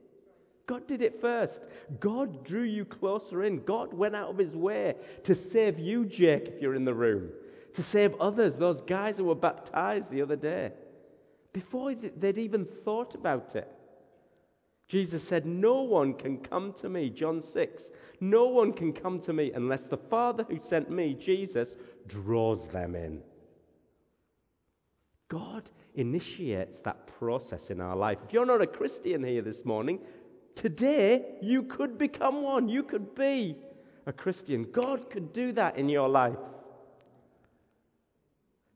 God 0.73 0.87
did 0.87 1.03
it 1.03 1.21
first. 1.21 1.61
God 1.99 2.43
drew 2.43 2.63
you 2.63 2.83
closer 2.83 3.43
in. 3.43 3.63
God 3.63 3.93
went 3.93 4.15
out 4.15 4.31
of 4.31 4.39
his 4.39 4.55
way 4.55 4.95
to 5.23 5.35
save 5.35 5.77
you, 5.77 6.03
Jake, 6.03 6.47
if 6.47 6.59
you're 6.59 6.73
in 6.73 6.83
the 6.83 6.95
room, 6.95 7.29
to 7.75 7.83
save 7.83 8.19
others, 8.19 8.55
those 8.55 8.81
guys 8.81 9.17
who 9.17 9.25
were 9.25 9.35
baptized 9.35 10.09
the 10.09 10.23
other 10.23 10.35
day, 10.35 10.71
before 11.51 11.93
they'd 11.93 12.39
even 12.39 12.65
thought 12.83 13.13
about 13.13 13.55
it. 13.55 13.67
Jesus 14.87 15.21
said, 15.27 15.45
No 15.45 15.83
one 15.83 16.15
can 16.15 16.39
come 16.39 16.73
to 16.79 16.89
me, 16.89 17.11
John 17.11 17.43
6. 17.43 17.83
No 18.19 18.47
one 18.47 18.73
can 18.73 18.93
come 18.93 19.19
to 19.21 19.33
me 19.33 19.51
unless 19.53 19.83
the 19.91 19.97
Father 19.97 20.43
who 20.49 20.57
sent 20.57 20.89
me, 20.89 21.13
Jesus, 21.13 21.69
draws 22.07 22.67
them 22.69 22.95
in. 22.95 23.21
God 25.29 25.69
initiates 25.93 26.79
that 26.79 27.11
process 27.19 27.69
in 27.69 27.79
our 27.79 27.95
life. 27.95 28.17
If 28.25 28.33
you're 28.33 28.45
not 28.45 28.61
a 28.61 28.67
Christian 28.67 29.23
here 29.23 29.43
this 29.43 29.65
morning, 29.65 29.99
today 30.55 31.37
you 31.41 31.63
could 31.63 31.97
become 31.97 32.41
one. 32.41 32.69
You 32.69 32.83
could 32.83 33.15
be 33.15 33.57
a 34.05 34.13
Christian. 34.13 34.67
God 34.71 35.09
could 35.09 35.33
do 35.33 35.51
that 35.53 35.77
in 35.77 35.89
your 35.89 36.09
life. 36.09 36.37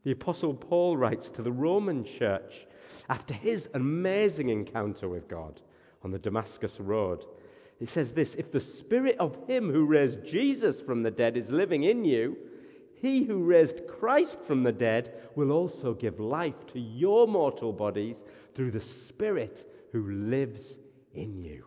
The 0.03 0.11
Apostle 0.11 0.53
Paul 0.53 0.95
writes 0.95 1.29
to 1.31 1.41
the 1.41 1.51
Roman 1.51 2.05
church 2.05 2.65
after 3.09 3.33
his 3.33 3.67
amazing 3.73 4.49
encounter 4.49 5.09
with 5.09 5.27
God 5.27 5.61
on 6.03 6.11
the 6.11 6.19
Damascus 6.19 6.79
Road. 6.79 7.25
He 7.79 7.85
says 7.85 8.13
this 8.13 8.33
If 8.35 8.51
the 8.51 8.61
spirit 8.61 9.17
of 9.19 9.35
him 9.47 9.71
who 9.71 9.85
raised 9.85 10.25
Jesus 10.25 10.81
from 10.81 11.03
the 11.03 11.11
dead 11.11 11.37
is 11.37 11.49
living 11.49 11.83
in 11.83 12.05
you, 12.05 12.37
he 12.95 13.23
who 13.23 13.43
raised 13.43 13.87
Christ 13.87 14.37
from 14.47 14.63
the 14.63 14.71
dead 14.71 15.13
will 15.35 15.51
also 15.51 15.93
give 15.93 16.19
life 16.19 16.65
to 16.73 16.79
your 16.79 17.27
mortal 17.27 17.71
bodies 17.71 18.17
through 18.55 18.71
the 18.71 18.83
Spirit 19.07 19.71
who 19.91 20.09
lives 20.09 20.79
in 21.13 21.41
you. 21.41 21.65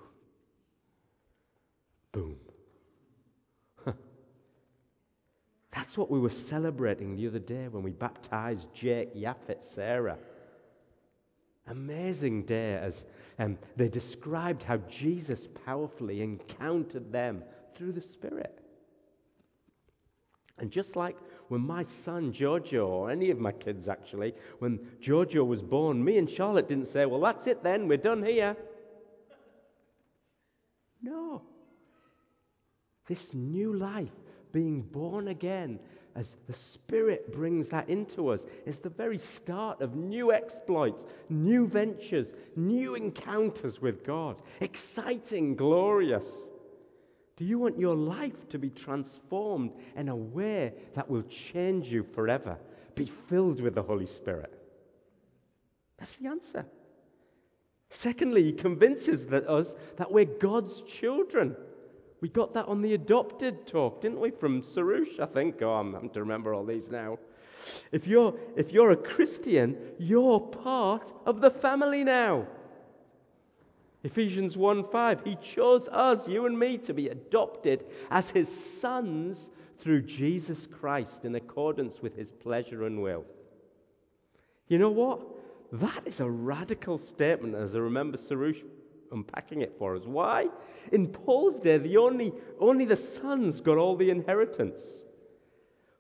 Boom. 2.12 2.36
That's 5.72 5.96
what 5.96 6.10
we 6.10 6.18
were 6.18 6.30
celebrating 6.30 7.16
the 7.16 7.26
other 7.26 7.38
day 7.38 7.68
when 7.68 7.82
we 7.82 7.90
baptized 7.90 8.66
Jake, 8.74 9.14
Yaphet, 9.14 9.62
Sarah. 9.74 10.18
Amazing 11.68 12.44
day 12.44 12.74
as 12.74 13.04
um, 13.38 13.56
they 13.76 13.88
described 13.88 14.62
how 14.62 14.78
Jesus 14.88 15.46
powerfully 15.64 16.22
encountered 16.22 17.12
them 17.12 17.42
through 17.76 17.92
the 17.92 18.00
Spirit. 18.00 18.60
And 20.58 20.70
just 20.70 20.96
like 20.96 21.16
when 21.48 21.60
my 21.60 21.84
son 22.04 22.32
Giorgio, 22.32 22.86
or 22.86 23.10
any 23.10 23.30
of 23.30 23.38
my 23.38 23.52
kids 23.52 23.88
actually, 23.88 24.34
when 24.58 24.78
Giorgio 25.00 25.44
was 25.44 25.62
born, 25.62 26.04
me 26.04 26.18
and 26.18 26.28
Charlotte 26.28 26.68
didn't 26.68 26.88
say, 26.88 27.06
Well, 27.06 27.20
that's 27.20 27.46
it 27.46 27.62
then, 27.62 27.88
we're 27.88 27.96
done 27.96 28.22
here. 28.22 28.56
No. 31.02 31.42
This 33.08 33.26
new 33.32 33.74
life, 33.74 34.08
being 34.52 34.82
born 34.82 35.28
again, 35.28 35.80
as 36.16 36.28
the 36.46 36.54
Spirit 36.74 37.32
brings 37.32 37.68
that 37.68 37.88
into 37.88 38.28
us, 38.28 38.42
is 38.66 38.78
the 38.78 38.90
very 38.90 39.18
start 39.36 39.80
of 39.80 39.94
new 39.94 40.32
exploits, 40.32 41.04
new 41.28 41.66
ventures, 41.66 42.28
new 42.56 42.94
encounters 42.94 43.80
with 43.80 44.04
God. 44.04 44.42
Exciting, 44.60 45.56
glorious. 45.56 46.26
Do 47.36 47.44
you 47.44 47.58
want 47.58 47.78
your 47.78 47.96
life 47.96 48.48
to 48.50 48.58
be 48.58 48.70
transformed 48.70 49.72
in 49.96 50.08
a 50.08 50.16
way 50.16 50.74
that 50.94 51.08
will 51.08 51.24
change 51.52 51.86
you 51.86 52.04
forever? 52.14 52.58
Be 52.94 53.10
filled 53.28 53.62
with 53.62 53.74
the 53.74 53.82
Holy 53.82 54.06
Spirit. 54.06 54.52
That's 55.98 56.14
the 56.20 56.28
answer. 56.28 56.66
Secondly, 57.90 58.44
he 58.44 58.52
convinces 58.52 59.26
that 59.26 59.48
us 59.48 59.66
that 59.96 60.10
we're 60.10 60.24
God's 60.24 60.82
children. 60.82 61.56
We 62.20 62.28
got 62.28 62.54
that 62.54 62.66
on 62.66 62.82
the 62.82 62.94
adopted 62.94 63.66
talk, 63.66 64.00
didn't 64.00 64.20
we, 64.20 64.30
from 64.30 64.62
Sarush, 64.62 65.18
I 65.18 65.26
think. 65.26 65.60
Oh, 65.62 65.72
I'm 65.72 65.92
having 65.92 66.10
to 66.10 66.20
remember 66.20 66.54
all 66.54 66.64
these 66.64 66.88
now. 66.88 67.18
If 67.92 68.06
you're, 68.06 68.34
if 68.56 68.72
you're 68.72 68.92
a 68.92 68.96
Christian, 68.96 69.76
you're 69.98 70.40
part 70.40 71.12
of 71.26 71.40
the 71.40 71.50
family 71.50 72.04
now. 72.04 72.46
Ephesians 74.02 74.56
1 74.56 74.90
5, 74.90 75.24
He 75.24 75.36
chose 75.36 75.86
us, 75.88 76.26
you 76.26 76.46
and 76.46 76.58
me, 76.58 76.78
to 76.78 76.94
be 76.94 77.08
adopted 77.08 77.84
as 78.10 78.28
His 78.30 78.48
sons 78.80 79.36
through 79.80 80.02
Jesus 80.02 80.66
Christ 80.66 81.24
in 81.24 81.34
accordance 81.34 82.00
with 82.00 82.16
His 82.16 82.30
pleasure 82.30 82.86
and 82.86 83.02
will. 83.02 83.24
You 84.68 84.78
know 84.78 84.90
what? 84.90 85.20
That 85.72 86.06
is 86.06 86.20
a 86.20 86.28
radical 86.28 86.98
statement, 86.98 87.54
as 87.54 87.74
I 87.74 87.78
remember 87.78 88.18
Sarush 88.18 88.62
unpacking 89.12 89.62
it 89.62 89.74
for 89.78 89.96
us. 89.96 90.02
Why? 90.04 90.48
In 90.92 91.08
Paul's 91.08 91.60
day, 91.60 91.78
the 91.78 91.96
only, 91.96 92.32
only 92.58 92.84
the 92.84 92.96
sons 93.20 93.60
got 93.60 93.76
all 93.76 93.96
the 93.96 94.10
inheritance. 94.10 94.80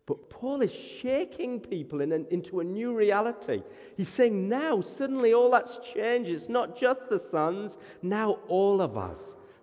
But 0.06 0.28
Paul 0.28 0.62
is 0.62 0.72
shaking 0.72 1.60
people 1.60 2.00
in 2.00 2.12
into 2.30 2.60
a 2.60 2.64
new 2.64 2.94
reality. 2.94 3.62
He's 3.96 4.08
saying 4.08 4.48
now, 4.48 4.80
suddenly, 4.80 5.34
all 5.34 5.50
that's 5.50 5.78
changed. 5.94 6.30
It's 6.30 6.48
not 6.48 6.76
just 6.76 7.08
the 7.08 7.22
sons, 7.30 7.76
now 8.02 8.38
all 8.48 8.80
of 8.80 8.96
us 8.96 9.18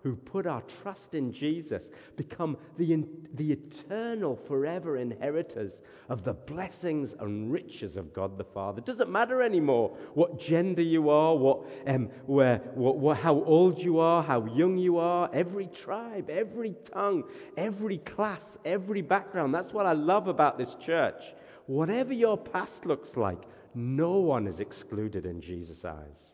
who 0.08 0.16
put 0.16 0.48
our 0.48 0.64
trust 0.82 1.14
in 1.16 1.34
Jesus 1.34 1.90
become 2.16 2.56
the, 2.78 3.04
the 3.34 3.52
eternal, 3.52 4.40
forever 4.48 4.96
inheritors 4.96 5.82
of 6.08 6.24
the 6.24 6.32
blessings 6.32 7.14
and 7.20 7.52
riches 7.52 7.98
of 7.98 8.14
God 8.14 8.38
the 8.38 8.46
Father. 8.46 8.80
It 8.80 8.86
doesn't 8.86 9.10
matter 9.10 9.42
anymore 9.42 9.98
what 10.14 10.40
gender 10.40 10.82
you 10.82 11.10
are, 11.10 11.36
what, 11.36 11.66
um, 11.88 12.10
where, 12.26 12.60
what, 12.74 12.98
what, 12.98 13.18
how 13.18 13.44
old 13.44 13.80
you 13.80 14.00
are, 14.00 14.24
how 14.24 14.46
young 14.46 14.78
you 14.78 14.98
are, 14.98 15.30
every 15.34 15.68
tribe, 15.68 16.30
every 16.30 16.74
tongue, 16.94 17.26
every 17.58 17.98
class, 17.98 18.44
every 18.64 19.02
background. 19.02 19.54
That's 19.54 19.74
what 19.74 19.86
I 19.86 19.92
love 19.92 20.30
about 20.30 20.58
this 20.58 20.74
church. 20.76 21.22
Whatever 21.66 22.14
your 22.14 22.38
past 22.38 22.86
looks 22.86 23.18
like, 23.18 23.42
no 23.76 24.14
one 24.20 24.48
is 24.48 24.62
excluded 24.62 25.26
in 25.26 25.42
Jesus' 25.42 25.84
eyes. 25.84 26.32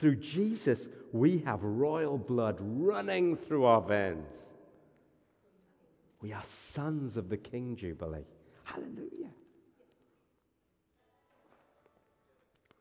Through 0.00 0.16
Jesus, 0.16 0.86
we 1.12 1.38
have 1.44 1.62
royal 1.62 2.16
blood 2.16 2.56
running 2.58 3.36
through 3.36 3.66
our 3.66 3.82
veins. 3.82 4.34
We 6.22 6.32
are 6.32 6.42
sons 6.74 7.18
of 7.18 7.28
the 7.28 7.36
King 7.36 7.76
Jubilee. 7.76 8.24
Hallelujah. 8.64 9.30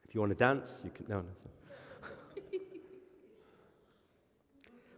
If 0.08 0.16
you 0.16 0.22
want 0.22 0.32
to 0.32 0.38
dance, 0.38 0.70
you 0.84 0.92
can. 0.92 1.06
No, 1.10 1.18
no. 1.20 1.26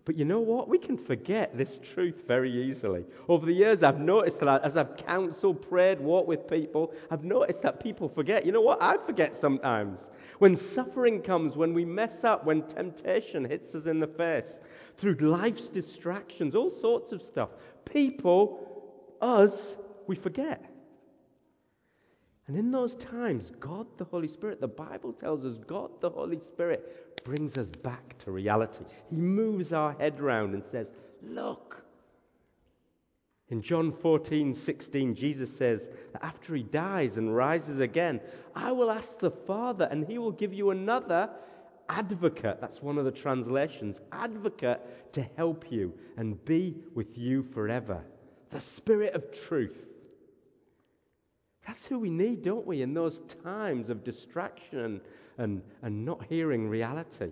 But 0.03 0.17
you 0.17 0.25
know 0.25 0.39
what? 0.39 0.67
We 0.67 0.79
can 0.79 0.97
forget 0.97 1.55
this 1.55 1.79
truth 1.93 2.23
very 2.27 2.51
easily. 2.51 3.05
Over 3.29 3.45
the 3.45 3.53
years, 3.53 3.83
I've 3.83 3.99
noticed 3.99 4.39
that 4.39 4.63
as 4.63 4.75
I've 4.75 4.97
counseled, 4.97 5.61
prayed, 5.69 5.99
walked 5.99 6.27
with 6.27 6.47
people, 6.47 6.91
I've 7.11 7.23
noticed 7.23 7.61
that 7.61 7.79
people 7.79 8.09
forget. 8.09 8.43
You 8.43 8.51
know 8.51 8.61
what? 8.61 8.81
I 8.81 8.97
forget 9.05 9.39
sometimes. 9.39 9.99
When 10.41 10.57
suffering 10.57 11.21
comes, 11.21 11.55
when 11.55 11.71
we 11.71 11.85
mess 11.85 12.23
up, 12.23 12.45
when 12.45 12.63
temptation 12.63 13.45
hits 13.45 13.75
us 13.75 13.85
in 13.85 13.99
the 13.99 14.07
face, 14.07 14.57
through 14.97 15.13
life's 15.17 15.69
distractions, 15.69 16.55
all 16.55 16.71
sorts 16.71 17.11
of 17.11 17.21
stuff, 17.21 17.49
people, 17.85 19.13
us, 19.21 19.51
we 20.07 20.15
forget. 20.15 20.65
And 22.47 22.57
in 22.57 22.71
those 22.71 22.95
times, 22.95 23.51
God 23.59 23.85
the 23.99 24.03
Holy 24.05 24.27
Spirit, 24.27 24.59
the 24.59 24.67
Bible 24.67 25.13
tells 25.13 25.45
us 25.45 25.59
God 25.67 25.91
the 26.01 26.09
Holy 26.09 26.39
Spirit 26.39 27.23
brings 27.23 27.55
us 27.55 27.69
back 27.69 28.17
to 28.23 28.31
reality. 28.31 28.83
He 29.11 29.17
moves 29.17 29.71
our 29.73 29.93
head 29.99 30.19
round 30.19 30.55
and 30.55 30.63
says, 30.71 30.87
Look. 31.21 31.83
In 33.51 33.61
John 33.61 33.91
14, 33.91 34.55
16, 34.55 35.13
Jesus 35.13 35.53
says 35.57 35.89
that 36.13 36.23
after 36.23 36.55
he 36.55 36.63
dies 36.63 37.17
and 37.17 37.35
rises 37.35 37.81
again, 37.81 38.21
I 38.55 38.71
will 38.71 38.89
ask 38.89 39.19
the 39.19 39.31
Father, 39.31 39.89
and 39.91 40.07
he 40.07 40.17
will 40.17 40.31
give 40.31 40.53
you 40.53 40.69
another 40.69 41.29
advocate. 41.89 42.61
That's 42.61 42.81
one 42.81 42.97
of 42.97 43.03
the 43.03 43.11
translations. 43.11 43.99
Advocate 44.13 45.11
to 45.13 45.21
help 45.35 45.69
you 45.69 45.93
and 46.15 46.43
be 46.45 46.77
with 46.95 47.17
you 47.17 47.43
forever. 47.53 48.01
The 48.51 48.61
Spirit 48.61 49.15
of 49.15 49.33
truth. 49.33 49.85
That's 51.67 51.85
who 51.85 51.99
we 51.99 52.09
need, 52.09 52.43
don't 52.43 52.65
we, 52.65 52.81
in 52.81 52.93
those 52.93 53.19
times 53.43 53.89
of 53.89 54.05
distraction 54.05 55.01
and, 55.37 55.61
and, 55.81 56.05
not 56.05 56.23
hearing 56.29 56.69
reality. 56.69 57.31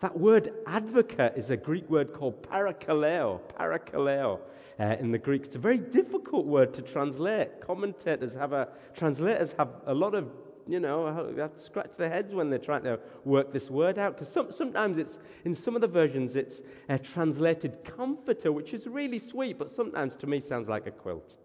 That 0.00 0.18
word 0.18 0.54
advocate 0.66 1.34
is 1.36 1.50
a 1.50 1.56
Greek 1.58 1.88
word 1.90 2.14
called 2.14 2.42
parakaleo. 2.42 3.38
Parakaleo 3.58 4.40
uh, 4.80 4.96
in 5.00 5.12
the 5.12 5.18
Greek. 5.18 5.44
It's 5.44 5.56
a 5.56 5.58
very 5.58 5.78
difficult 5.78 6.46
word 6.46 6.72
to 6.74 6.82
translate. 6.82 7.60
Commentators 7.60 8.32
have 8.34 8.52
a, 8.52 8.68
translators 8.94 9.50
have 9.58 9.68
a 9.86 9.94
lot 9.94 10.14
of, 10.14 10.28
you 10.66 10.80
know, 10.80 11.06
have 11.36 11.54
to 11.54 11.60
scratch 11.60 11.92
their 11.96 12.08
heads 12.08 12.34
when 12.34 12.50
they're 12.50 12.58
trying 12.58 12.84
to 12.84 12.98
work 13.24 13.52
this 13.52 13.70
word 13.70 13.98
out. 13.98 14.16
Because 14.16 14.32
some, 14.32 14.52
sometimes 14.52 14.98
it's, 14.98 15.18
in 15.44 15.54
some 15.54 15.74
of 15.74 15.80
the 15.80 15.88
versions, 15.88 16.36
it's 16.36 16.62
uh, 16.88 16.98
translated 16.98 17.78
comforter, 17.84 18.52
which 18.52 18.72
is 18.72 18.86
really 18.86 19.18
sweet, 19.18 19.58
but 19.58 19.74
sometimes 19.74 20.16
to 20.16 20.26
me 20.26 20.40
sounds 20.40 20.68
like 20.68 20.86
a 20.86 20.90
quilt. 20.90 21.36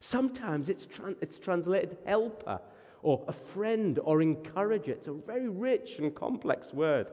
Sometimes 0.00 0.68
it's, 0.68 0.86
tra- 0.86 1.14
it's 1.20 1.38
translated 1.38 1.96
helper 2.04 2.60
or 3.02 3.24
a 3.28 3.32
friend 3.32 3.98
or 4.02 4.20
encourager. 4.20 4.92
It's 4.92 5.06
a 5.06 5.12
very 5.12 5.48
rich 5.48 5.98
and 5.98 6.14
complex 6.14 6.72
word. 6.72 7.06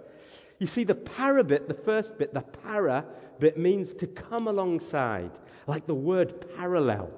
You 0.61 0.67
see, 0.67 0.83
the 0.83 0.93
para 0.93 1.43
bit, 1.43 1.67
the 1.67 1.73
first 1.73 2.19
bit, 2.19 2.35
the 2.35 2.41
para 2.41 3.03
bit 3.39 3.57
means 3.57 3.95
to 3.95 4.05
come 4.05 4.47
alongside, 4.47 5.31
like 5.65 5.87
the 5.87 5.95
word 5.95 6.45
parallel. 6.55 7.09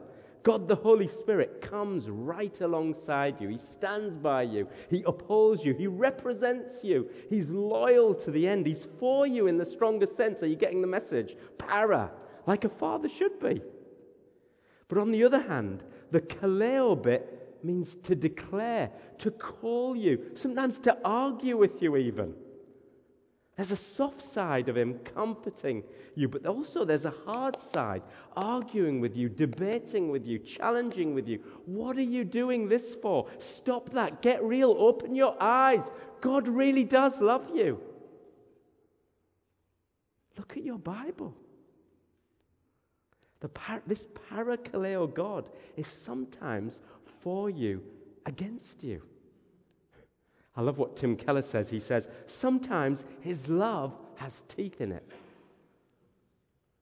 God 0.44 0.70
the 0.70 0.78
Holy 0.78 1.10
Spirit 1.10 1.62
comes 1.62 2.10
right 2.10 2.62
alongside 2.62 3.42
you. 3.42 3.50
He 3.50 3.58
stands 3.58 4.16
by 4.16 4.44
you. 4.44 4.70
He 4.90 5.04
upholds 5.06 5.66
you. 5.66 5.74
He 5.74 5.88
represents 5.88 6.86
you. 6.86 7.10
He's 7.30 7.50
loyal 7.50 8.16
to 8.16 8.32
the 8.32 8.48
end. 8.48 8.66
He's 8.66 8.88
for 8.98 9.28
you 9.28 9.48
in 9.48 9.58
the 9.58 9.66
strongest 9.66 10.16
sense. 10.16 10.42
Are 10.42 10.48
you 10.48 10.56
getting 10.56 10.80
the 10.80 10.88
message? 10.88 11.36
Para, 11.58 12.12
like 12.48 12.64
a 12.64 12.70
father 12.70 13.10
should 13.10 13.42
be. 13.42 13.62
But 14.88 15.00
on 15.00 15.12
the 15.12 15.26
other 15.26 15.42
hand, 15.42 15.84
the 16.12 16.22
kaleo 16.22 16.96
bit 16.96 17.58
means 17.62 17.98
to 18.04 18.16
declare, 18.16 18.90
to 19.18 19.32
call 19.32 19.98
you, 19.98 20.32
sometimes 20.42 20.80
to 20.80 20.98
argue 21.04 21.58
with 21.58 21.82
you, 21.82 21.98
even. 21.98 22.36
There's 23.56 23.72
a 23.72 23.78
soft 23.96 24.34
side 24.34 24.68
of 24.68 24.76
him 24.76 25.00
comforting 25.16 25.84
you, 26.16 26.28
but 26.28 26.46
also 26.46 26.84
there's 26.84 27.06
a 27.06 27.14
hard 27.26 27.56
side, 27.72 28.02
arguing 28.36 29.00
with 29.00 29.16
you, 29.16 29.30
debating 29.30 30.10
with 30.10 30.26
you, 30.26 30.40
challenging 30.40 31.14
with 31.14 31.28
you. 31.28 31.40
What 31.66 31.98
are 31.98 32.02
you 32.02 32.24
doing 32.24 32.68
this 32.68 32.96
for? 33.02 33.28
Stop 33.58 33.92
that. 33.92 34.24
Get 34.24 34.44
real. 34.44 34.76
Open 34.80 35.14
your 35.14 35.36
eyes. 35.40 35.84
God 36.20 36.48
really 36.48 36.84
does 36.84 37.14
love 37.20 37.46
you. 37.54 37.80
Look 40.38 40.58
at 40.58 40.64
your 40.64 40.80
Bible. 40.80 41.36
Par- 43.54 43.84
this 43.86 44.08
parakaleo 44.32 45.14
God 45.14 45.50
is 45.76 45.86
sometimes 46.06 46.80
for 47.22 47.50
you, 47.50 47.84
against 48.26 48.84
you. 48.84 49.02
I 50.56 50.62
love 50.62 50.78
what 50.78 50.96
Tim 50.96 51.16
Keller 51.16 51.42
says. 51.42 51.70
He 51.70 51.80
says, 51.80 52.08
sometimes 52.28 53.04
his 53.22 53.40
love 53.48 53.94
has 54.16 54.44
teeth 54.56 54.82
in 54.82 54.92
it. 54.92 55.08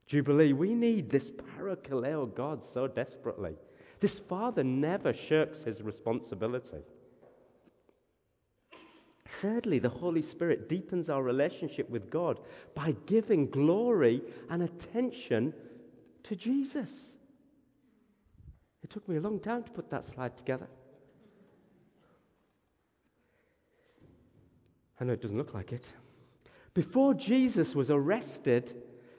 Jubilee, 0.08 0.52
we 0.52 0.74
need 0.74 1.10
this 1.10 1.32
parakaleo 1.32 2.36
God 2.36 2.62
so 2.74 2.86
desperately. 2.88 3.56
This 4.02 4.20
father 4.28 4.64
never 4.64 5.14
shirks 5.14 5.64
his 5.64 5.82
responsibility. 5.82 6.84
Thirdly, 9.42 9.80
the 9.80 9.90
Holy 9.90 10.22
Spirit 10.22 10.68
deepens 10.68 11.10
our 11.10 11.24
relationship 11.24 11.90
with 11.90 12.10
God 12.10 12.40
by 12.76 12.94
giving 13.06 13.50
glory 13.50 14.22
and 14.50 14.64
attention 14.64 15.54
to 16.24 16.36
Jesus. 16.36 16.92
It 18.84 18.90
took 18.90 19.08
me 19.08 19.16
a 19.16 19.22
long 19.22 19.40
time 19.40 19.64
to 19.64 19.72
put 19.72 19.90
that 19.92 20.06
slide 20.06 20.38
together. 20.38 20.68
I 25.02 25.04
know 25.04 25.14
it 25.14 25.22
doesn't 25.22 25.38
look 25.38 25.56
like 25.56 25.74
it. 25.74 25.84
Before 26.76 27.16
Jesus 27.16 27.74
was 27.74 27.90
arrested 27.90 28.76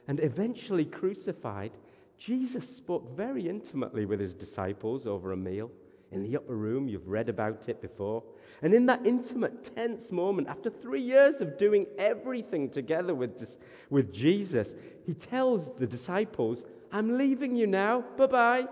and 0.07 0.21
eventually 0.21 0.85
crucified, 0.85 1.71
Jesus 2.17 2.63
spoke 2.77 3.17
very 3.17 3.49
intimately 3.49 4.05
with 4.05 4.21
his 4.21 4.33
disciples 4.33 5.05
over 5.05 5.33
a 5.33 5.37
meal 5.37 5.69
in 6.13 6.23
the 6.23 6.37
upper 6.37 6.55
room. 6.55 6.87
You've 6.87 7.09
read 7.09 7.27
about 7.27 7.67
it 7.67 7.81
before. 7.81 8.23
And 8.61 8.73
in 8.73 8.85
that 8.85 9.05
intimate, 9.05 9.75
tense 9.75 10.09
moment, 10.09 10.47
after 10.47 10.69
three 10.69 11.01
years 11.01 11.41
of 11.41 11.57
doing 11.57 11.85
everything 11.97 12.69
together 12.69 13.13
with, 13.13 13.45
with 13.89 14.13
Jesus, 14.13 14.69
he 15.05 15.13
tells 15.13 15.67
the 15.77 15.85
disciples, 15.85 16.63
I'm 16.93 17.17
leaving 17.17 17.57
you 17.57 17.67
now. 17.67 18.05
Bye 18.17 18.27
bye. 18.27 18.67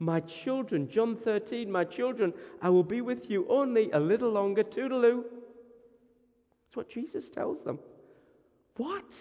My 0.00 0.18
children, 0.20 0.90
John 0.90 1.16
13, 1.16 1.70
my 1.70 1.84
children, 1.84 2.34
I 2.60 2.70
will 2.70 2.82
be 2.82 3.02
with 3.02 3.30
you 3.30 3.46
only 3.48 3.92
a 3.92 4.00
little 4.00 4.30
longer. 4.30 4.64
Toodaloo. 4.64 5.24
What 6.78 6.88
Jesus 6.88 7.28
tells 7.28 7.60
them. 7.64 7.80
What? 8.76 9.12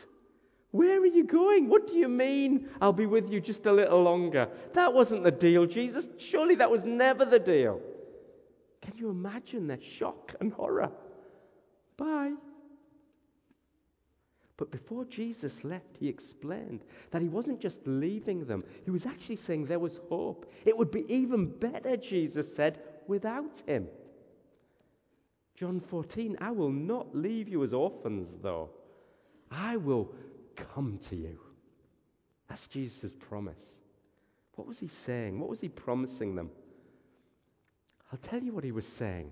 Where 0.70 1.02
are 1.02 1.08
you 1.08 1.24
going? 1.24 1.70
What 1.70 1.88
do 1.88 1.96
you 1.96 2.08
mean 2.08 2.70
I'll 2.80 2.94
be 2.94 3.08
with 3.08 3.32
you 3.32 3.42
just 3.42 3.66
a 3.66 3.72
little 3.72 4.04
longer? 4.04 4.48
That 4.76 4.94
wasn't 4.94 5.24
the 5.24 5.32
deal, 5.32 5.66
Jesus. 5.66 6.06
Surely 6.20 6.54
that 6.54 6.70
was 6.70 6.86
never 6.86 7.26
the 7.26 7.40
deal. 7.40 7.82
Can 8.84 8.94
you 8.96 9.10
imagine 9.10 9.66
their 9.66 9.82
shock 9.82 10.36
and 10.40 10.54
horror? 10.54 10.92
Bye. 11.98 12.34
But 14.58 14.70
before 14.70 15.06
Jesus 15.06 15.64
left, 15.64 15.98
he 16.00 16.08
explained 16.08 16.82
that 17.10 17.24
he 17.24 17.28
wasn't 17.28 17.60
just 17.60 17.80
leaving 17.88 18.46
them, 18.46 18.64
he 18.86 18.92
was 18.92 19.08
actually 19.08 19.38
saying 19.38 19.66
there 19.66 19.80
was 19.80 20.00
hope. 20.10 20.46
It 20.64 20.78
would 20.78 20.92
be 20.92 21.12
even 21.12 21.48
better, 21.48 21.98
Jesus 21.98 22.56
said, 22.56 22.82
without 23.08 23.64
him. 23.66 23.88
John 25.58 25.80
14, 25.80 26.38
I 26.40 26.52
will 26.52 26.72
not 26.72 27.16
leave 27.16 27.48
you 27.48 27.64
as 27.64 27.74
orphans, 27.74 28.30
though. 28.44 28.70
I 29.50 29.78
will 29.78 30.14
come 30.74 31.00
to 31.10 31.16
you. 31.16 31.40
That's 32.48 32.68
Jesus' 32.68 33.14
promise. 33.28 33.64
What 34.56 34.68
was 34.68 34.78
he 34.78 34.90
saying? 35.06 35.40
What 35.40 35.50
was 35.50 35.60
he 35.60 35.68
promising 35.68 36.36
them? 36.36 36.52
I'll 38.12 38.20
tell 38.20 38.42
you 38.42 38.54
what 38.54 38.64
he 38.64 38.72
was 38.72 38.88
saying. 39.00 39.32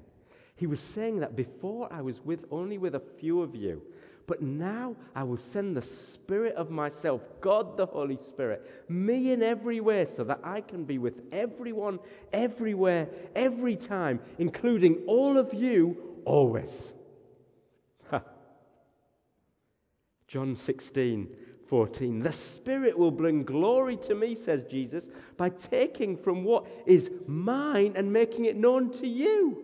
He 0.56 0.68
was 0.68 0.80
saying 0.96 1.20
that 1.20 1.36
before 1.36 1.92
I 1.94 2.02
was 2.02 2.20
with 2.26 2.46
only 2.50 2.78
with 2.78 2.96
a 2.96 3.02
few 3.20 3.42
of 3.42 3.56
you, 3.56 3.82
but 4.28 4.42
now 4.42 4.96
I 5.16 5.24
will 5.24 5.40
send 5.54 5.78
the 5.78 5.84
Spirit 5.84 6.56
of 6.56 6.72
myself, 6.72 7.22
God 7.42 7.78
the 7.78 7.86
Holy 7.86 8.18
Spirit, 8.28 8.64
me 8.90 9.32
in 9.32 9.44
every 9.44 9.80
way, 9.80 10.08
so 10.18 10.24
that 10.24 10.40
I 10.44 10.62
can 10.62 10.84
be 10.84 10.98
with 10.98 11.22
everyone, 11.32 12.00
everywhere, 12.34 13.08
every 13.36 13.76
time, 13.76 14.20
including 14.40 15.04
all 15.06 15.38
of 15.38 15.54
you, 15.54 16.05
always. 16.26 16.72
John 20.28 20.58
16, 20.58 21.30
14. 21.70 22.20
The 22.20 22.34
Spirit 22.56 22.98
will 22.98 23.12
bring 23.12 23.44
glory 23.44 23.96
to 24.08 24.16
me, 24.16 24.36
says 24.36 24.64
Jesus, 24.64 25.04
by 25.38 25.50
taking 25.50 26.18
from 26.18 26.44
what 26.44 26.66
is 26.86 27.10
mine 27.28 27.94
and 27.96 28.12
making 28.12 28.46
it 28.46 28.58
known 28.58 28.92
to 29.00 29.08
you. 29.08 29.64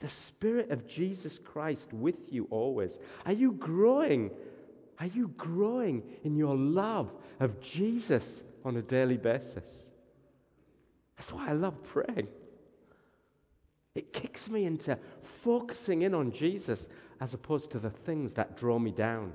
The 0.00 0.10
Spirit 0.28 0.70
of 0.70 0.86
Jesus 0.86 1.38
Christ 1.44 1.92
with 1.92 2.14
you 2.28 2.46
always. 2.50 2.96
Are 3.26 3.32
you 3.32 3.52
growing? 3.52 4.30
Are 5.00 5.06
you 5.06 5.28
growing 5.36 6.02
in 6.22 6.36
your 6.36 6.56
love 6.56 7.10
of 7.40 7.60
Jesus 7.60 8.24
on 8.64 8.76
a 8.76 8.82
daily 8.82 9.16
basis? 9.16 9.68
That's 11.16 11.32
why 11.32 11.48
I 11.48 11.52
love 11.52 11.74
praying. 11.82 12.28
It 13.98 14.12
kicks 14.12 14.48
me 14.48 14.64
into 14.64 14.96
focusing 15.42 16.02
in 16.02 16.14
on 16.14 16.30
Jesus 16.30 16.86
as 17.20 17.34
opposed 17.34 17.72
to 17.72 17.80
the 17.80 17.90
things 17.90 18.32
that 18.34 18.56
draw 18.56 18.78
me 18.78 18.92
down. 18.92 19.32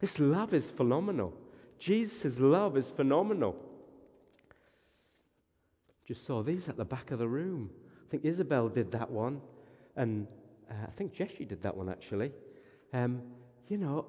This 0.00 0.18
love 0.18 0.52
is 0.52 0.68
phenomenal. 0.72 1.32
Jesus' 1.78 2.40
love 2.40 2.76
is 2.76 2.90
phenomenal. 2.96 3.54
Just 6.08 6.26
saw 6.26 6.42
these 6.42 6.68
at 6.68 6.76
the 6.76 6.84
back 6.84 7.12
of 7.12 7.20
the 7.20 7.28
room. 7.28 7.70
I 8.04 8.10
think 8.10 8.24
Isabel 8.24 8.68
did 8.68 8.90
that 8.90 9.08
one, 9.08 9.40
and 9.94 10.26
uh, 10.68 10.74
I 10.88 10.90
think 10.98 11.14
Jessie 11.14 11.44
did 11.44 11.62
that 11.62 11.76
one 11.76 11.88
actually. 11.88 12.32
Um, 12.92 13.22
you 13.68 13.78
know, 13.78 14.06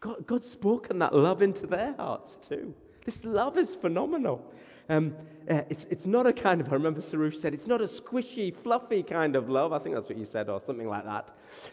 God, 0.00 0.26
God's 0.26 0.50
spoken 0.50 0.98
that 1.00 1.14
love 1.14 1.42
into 1.42 1.66
their 1.66 1.94
hearts 1.98 2.38
too. 2.48 2.72
This 3.04 3.22
love 3.22 3.58
is 3.58 3.74
phenomenal. 3.82 4.50
Um, 4.90 5.14
uh, 5.48 5.62
it's, 5.70 5.86
it's 5.88 6.04
not 6.04 6.26
a 6.26 6.32
kind 6.32 6.60
of, 6.60 6.68
I 6.68 6.72
remember 6.72 7.00
Sarush 7.00 7.40
said, 7.40 7.54
it's 7.54 7.68
not 7.68 7.80
a 7.80 7.86
squishy, 7.86 8.52
fluffy 8.62 9.04
kind 9.04 9.36
of 9.36 9.48
love. 9.48 9.72
I 9.72 9.78
think 9.78 9.94
that's 9.94 10.08
what 10.08 10.18
you 10.18 10.24
said, 10.24 10.48
or 10.48 10.60
something 10.66 10.88
like 10.88 11.04
that. 11.04 11.28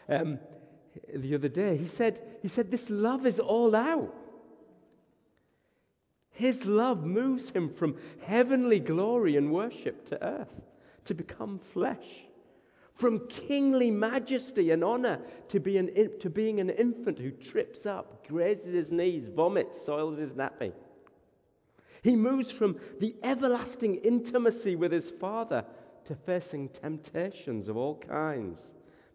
Um, 0.07 0.39
the 1.13 1.33
other 1.33 1.49
day, 1.49 1.77
he 1.77 1.87
said, 1.87 2.21
he 2.41 2.47
said, 2.47 2.69
this 2.69 2.87
love 2.89 3.25
is 3.25 3.39
all 3.39 3.75
out. 3.75 4.13
His 6.29 6.63
love 6.65 7.03
moves 7.03 7.49
him 7.49 7.73
from 7.73 7.97
heavenly 8.23 8.79
glory 8.79 9.35
and 9.35 9.51
worship 9.51 10.05
to 10.09 10.23
earth 10.23 10.53
to 11.05 11.15
become 11.15 11.59
flesh. 11.73 12.05
From 12.93 13.27
kingly 13.27 13.89
majesty 13.89 14.71
and 14.71 14.83
honor 14.83 15.19
to, 15.49 15.59
be 15.59 15.77
an, 15.77 15.89
to 16.19 16.29
being 16.29 16.59
an 16.59 16.69
infant 16.69 17.17
who 17.17 17.31
trips 17.31 17.87
up, 17.87 18.27
grazes 18.27 18.73
his 18.73 18.91
knees, 18.91 19.29
vomits, 19.35 19.83
soils 19.85 20.19
his 20.19 20.33
nappy. 20.33 20.71
He 22.07 22.15
moves 22.15 22.49
from 22.49 22.79
the 23.01 23.17
everlasting 23.21 23.97
intimacy 23.97 24.77
with 24.77 24.93
his 24.93 25.09
Father 25.19 25.65
to 26.05 26.15
facing 26.15 26.69
temptations 26.69 27.67
of 27.67 27.75
all 27.75 27.95
kinds, 27.95 28.61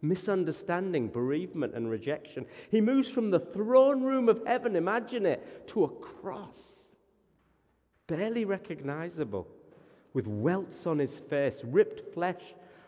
misunderstanding, 0.03 1.09
bereavement, 1.09 1.73
and 1.75 1.89
rejection. 1.89 2.45
He 2.71 2.83
moves 2.83 3.09
from 3.09 3.31
the 3.31 3.41
throne 3.41 4.03
room 4.03 4.29
of 4.29 4.43
heaven, 4.47 4.77
imagine 4.77 5.25
it, 5.25 5.69
to 5.69 5.85
a 5.85 5.89
cross, 5.89 6.55
barely 8.09 8.45
recognizable 8.45 9.49
with 10.13 10.27
welts 10.27 10.87
on 10.87 10.99
his 10.99 11.19
face, 11.31 11.63
ripped 11.65 12.13
flesh 12.13 12.43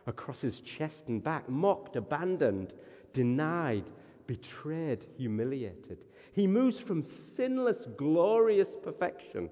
across 0.07 0.43
his 0.43 0.61
chest 0.61 1.05
and 1.09 1.25
back, 1.25 1.49
mocked, 1.49 1.97
abandoned, 1.97 2.75
denied, 3.15 3.85
betrayed, 4.27 5.07
humiliated. 5.17 5.97
He 6.35 6.47
moves 6.47 6.79
from 6.79 7.07
sinless, 7.37 7.87
glorious 7.97 8.77
perfection 8.83 9.49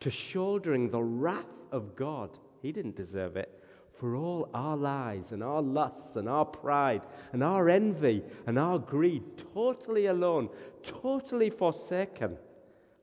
to 0.00 0.10
shouldering 0.10 0.90
the 0.90 1.02
wrath 1.02 1.44
of 1.72 1.96
God. 1.96 2.30
He 2.62 2.72
didn't 2.72 2.96
deserve 2.96 3.36
it. 3.36 3.64
For 3.98 4.16
all 4.16 4.50
our 4.54 4.76
lies 4.76 5.32
and 5.32 5.42
our 5.42 5.62
lusts 5.62 6.16
and 6.16 6.28
our 6.28 6.44
pride 6.44 7.02
and 7.32 7.42
our 7.42 7.68
envy 7.68 8.22
and 8.46 8.58
our 8.58 8.78
greed, 8.78 9.22
totally 9.54 10.06
alone, 10.06 10.48
totally 10.82 11.48
forsaken, 11.48 12.36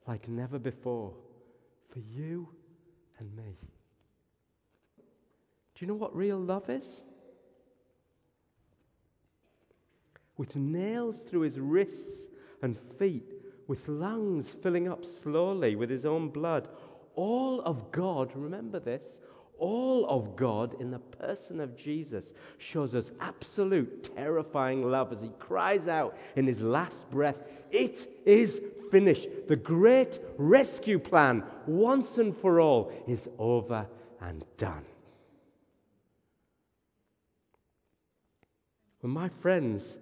like 0.06 0.28
never 0.28 0.58
before, 0.58 1.14
for 1.92 1.98
you 1.98 2.48
and 3.18 3.34
me. 3.34 3.56
Do 4.96 5.80
you 5.80 5.86
know 5.86 5.94
what 5.94 6.14
real 6.14 6.38
love 6.38 6.68
is? 6.68 6.84
With 10.36 10.54
nails 10.54 11.16
through 11.28 11.42
his 11.42 11.58
wrists 11.58 12.28
and 12.62 12.78
feet, 12.98 13.32
with 13.68 13.86
lungs 13.88 14.48
filling 14.62 14.88
up 14.88 15.04
slowly 15.22 15.76
with 15.76 15.88
his 15.88 16.04
own 16.04 16.28
blood. 16.28 16.68
All 17.14 17.60
of 17.62 17.92
God, 17.92 18.30
remember 18.34 18.80
this, 18.80 19.04
all 19.58 20.06
of 20.08 20.34
God 20.34 20.80
in 20.80 20.90
the 20.90 20.98
person 20.98 21.60
of 21.60 21.76
Jesus 21.76 22.24
shows 22.58 22.94
us 22.94 23.10
absolute 23.20 24.10
terrifying 24.16 24.82
love 24.82 25.12
as 25.12 25.22
he 25.22 25.30
cries 25.38 25.86
out 25.86 26.16
in 26.36 26.46
his 26.46 26.60
last 26.60 27.08
breath, 27.10 27.36
It 27.70 28.08
is 28.26 28.60
finished. 28.90 29.28
The 29.48 29.56
great 29.56 30.18
rescue 30.36 30.98
plan, 30.98 31.44
once 31.66 32.18
and 32.18 32.36
for 32.36 32.60
all, 32.60 32.92
is 33.06 33.28
over 33.38 33.86
and 34.20 34.44
done. 34.58 34.84
When 39.00 39.12
my 39.12 39.28
friends 39.28 39.98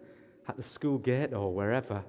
at 0.48 0.56
the 0.56 0.62
school 0.62 0.98
gate 0.98 1.32
or 1.32 1.52
wherever 1.52 2.04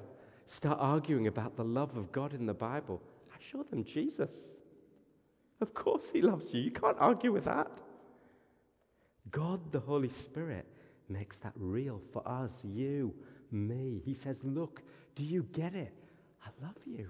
start 0.45 0.77
arguing 0.81 1.27
about 1.27 1.55
the 1.55 1.63
love 1.63 1.95
of 1.95 2.11
God 2.11 2.33
in 2.33 2.45
the 2.45 2.53
Bible, 2.53 3.01
I 3.33 3.37
show 3.51 3.63
them 3.63 3.83
Jesus. 3.83 4.35
Of 5.61 5.73
course, 5.73 6.03
He 6.11 6.21
loves 6.21 6.53
you. 6.53 6.61
You 6.61 6.71
can't 6.71 6.97
argue 6.99 7.31
with 7.31 7.45
that. 7.45 7.71
God, 9.31 9.71
the 9.71 9.79
Holy 9.79 10.09
Spirit, 10.09 10.65
makes 11.07 11.37
that 11.39 11.53
real 11.55 12.01
for 12.11 12.27
us, 12.27 12.51
you, 12.63 13.13
me. 13.51 14.01
He 14.03 14.13
says, 14.13 14.37
Look, 14.43 14.81
do 15.15 15.23
you 15.23 15.43
get 15.53 15.75
it? 15.75 15.93
I 16.43 16.49
love 16.65 16.77
you. 16.85 17.09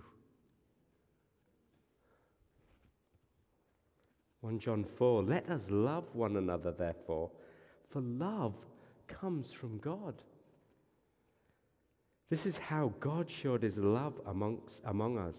1 4.41 4.59
John 4.59 4.85
4 4.97 5.23
Let 5.23 5.49
us 5.49 5.61
love 5.69 6.05
one 6.13 6.35
another, 6.35 6.71
therefore, 6.71 7.31
for 7.91 8.01
love 8.01 8.55
comes 9.07 9.51
from 9.51 9.77
God. 9.77 10.15
This 12.29 12.45
is 12.45 12.57
how 12.57 12.93
God 12.99 13.29
showed 13.29 13.61
his 13.61 13.77
love 13.77 14.13
amongst, 14.25 14.81
among 14.85 15.17
us. 15.17 15.35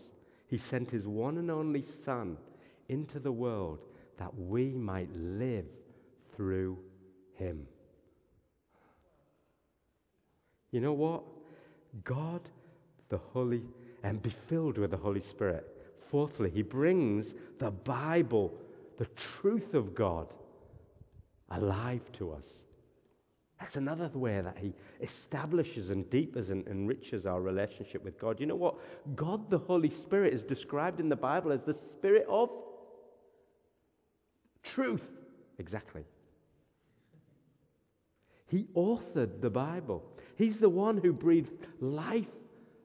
He 0.47 0.59
sent 0.59 0.91
his 0.91 1.07
one 1.07 1.39
and 1.39 1.51
only 1.51 1.83
Son 2.05 2.37
into 2.89 3.19
the 3.19 3.33
world 3.33 3.79
that 4.19 4.33
we 4.39 4.73
might 4.73 5.09
live 5.15 5.67
through 6.37 6.79
him. 7.35 7.67
You 10.71 10.81
know 10.81 10.93
what? 10.93 11.23
God, 12.05 12.41
the 13.09 13.19
Holy, 13.19 13.63
and 14.03 14.23
be 14.23 14.35
filled 14.49 14.79
with 14.79 14.91
the 14.91 14.97
Holy 14.97 15.21
Spirit. 15.21 15.67
Fourthly, 16.11 16.51
he 16.51 16.63
brings 16.63 17.35
the 17.59 17.71
Bible, 17.71 18.53
the 18.99 19.07
truth 19.41 19.75
of 19.75 19.95
God, 19.95 20.33
alive 21.51 22.03
to 22.15 22.33
us. 22.33 22.47
That's 23.63 23.77
another 23.77 24.11
way 24.13 24.41
that 24.41 24.59
He 24.59 24.75
establishes 25.01 25.91
and 25.91 26.09
deepens 26.11 26.51
and 26.51 26.67
enriches 26.67 27.27
our 27.27 27.41
relationship 27.41 28.05
with 28.05 28.19
God. 28.19 28.41
You 28.41 28.47
know 28.47 28.57
what? 28.57 28.75
God, 29.15 29.49
the 29.51 29.59
Holy 29.59 29.89
Spirit, 29.89 30.35
is 30.35 30.43
described 30.43 30.99
in 30.99 31.09
the 31.09 31.15
Bible 31.15 31.53
as 31.53 31.63
the 31.63 31.75
Spirit 31.93 32.27
of 32.29 32.51
truth. 34.63 35.09
Exactly. 35.59 36.05
He 38.47 38.67
authored 38.75 39.41
the 39.41 39.51
Bible. 39.51 40.05
He's 40.37 40.59
the 40.59 40.69
one 40.69 40.99
who 40.99 41.13
breathed 41.13 41.67
life 41.81 42.27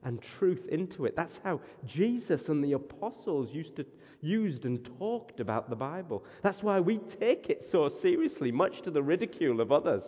and 0.02 0.22
truth 0.22 0.66
into 0.68 1.04
it. 1.04 1.16
That's 1.16 1.38
how 1.44 1.60
Jesus 1.84 2.48
and 2.48 2.62
the 2.62 2.72
apostles 2.72 3.52
used 3.52 3.76
to 3.76 3.86
used 4.20 4.64
and 4.64 4.84
talked 4.98 5.40
about 5.40 5.70
the 5.70 5.76
Bible. 5.76 6.24
That's 6.42 6.62
why 6.62 6.80
we 6.80 6.98
take 6.98 7.50
it 7.50 7.64
so 7.70 7.88
seriously, 7.88 8.50
much 8.50 8.82
to 8.82 8.90
the 8.90 9.02
ridicule 9.02 9.60
of 9.60 9.70
others. 9.70 10.02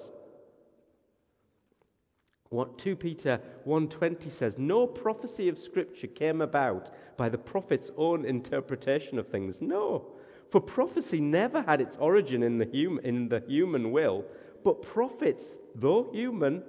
What 2.48 2.78
2 2.78 2.96
Peter 2.96 3.40
1:20 3.64 4.37
says, 4.37 4.54
no 4.59 4.85
prophecy 4.87 5.48
of 5.48 5.59
scripture 5.59 6.09
came 6.09 6.40
about 6.40 6.92
by 7.16 7.28
the 7.28 7.38
prophet's 7.38 7.90
own 7.96 8.24
interpretation 8.24 9.18
of 9.20 9.28
things. 9.28 9.61
No, 9.61 10.06
for 10.50 10.60
prophecy 10.60 11.20
never 11.20 11.62
had 11.62 11.80
its 11.80 11.96
origin 11.98 12.42
in 12.42 12.58
the, 12.58 12.66
hum- 12.66 13.00
in 13.04 13.28
the 13.28 13.42
human 13.46 13.92
will, 13.92 14.24
but 14.64 14.82
prophets, 14.82 15.44
though 15.74 16.10
human, 16.12 16.62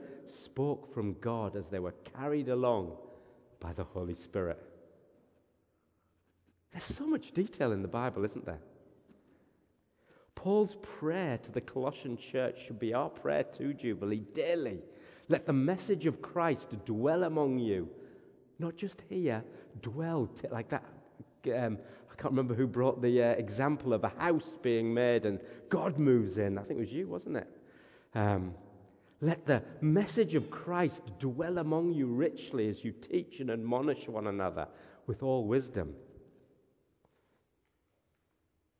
spoke 0.43 0.93
from 0.93 1.15
God 1.19 1.55
as 1.55 1.67
they 1.67 1.79
were 1.79 1.95
carried 2.15 2.49
along 2.49 2.95
by 3.59 3.73
the 3.73 3.83
Holy 3.83 4.15
Spirit. 4.15 4.59
There's 6.71 6.97
so 6.97 7.05
much 7.05 7.31
detail 7.31 7.71
in 7.71 7.81
the 7.81 7.87
Bible, 7.87 8.23
isn't 8.23 8.45
there? 8.45 8.59
Paul's 10.35 10.77
prayer 10.81 11.37
to 11.37 11.51
the 11.51 11.61
Colossian 11.61 12.17
church 12.17 12.65
should 12.65 12.79
be 12.79 12.93
our 12.93 13.09
prayer 13.09 13.43
to 13.57 13.73
Jubilee 13.73 14.25
daily. 14.33 14.79
Let 15.27 15.45
the 15.45 15.53
message 15.53 16.05
of 16.05 16.21
Christ 16.21 16.75
dwell 16.85 17.23
among 17.23 17.59
you. 17.59 17.89
Not 18.57 18.75
just 18.75 19.01
here, 19.09 19.43
dwell, 19.81 20.27
t- 20.41 20.47
like 20.49 20.69
that. 20.69 20.83
Um, 21.55 21.77
can't 22.21 22.33
remember 22.33 22.53
who 22.53 22.67
brought 22.67 23.01
the 23.01 23.23
uh, 23.23 23.29
example 23.31 23.93
of 23.93 24.03
a 24.03 24.09
house 24.09 24.49
being 24.61 24.93
made 24.93 25.25
and 25.25 25.39
God 25.69 25.97
moves 25.97 26.37
in. 26.37 26.59
I 26.59 26.63
think 26.63 26.79
it 26.79 26.83
was 26.83 26.91
you, 26.91 27.07
wasn't 27.07 27.37
it? 27.37 27.47
Um, 28.13 28.53
let 29.21 29.47
the 29.47 29.63
message 29.81 30.35
of 30.35 30.51
Christ 30.51 31.01
dwell 31.19 31.57
among 31.57 31.93
you 31.93 32.05
richly 32.07 32.69
as 32.69 32.83
you 32.83 32.91
teach 32.91 33.39
and 33.39 33.49
admonish 33.49 34.07
one 34.07 34.27
another 34.27 34.67
with 35.07 35.23
all 35.23 35.45
wisdom. 35.47 35.93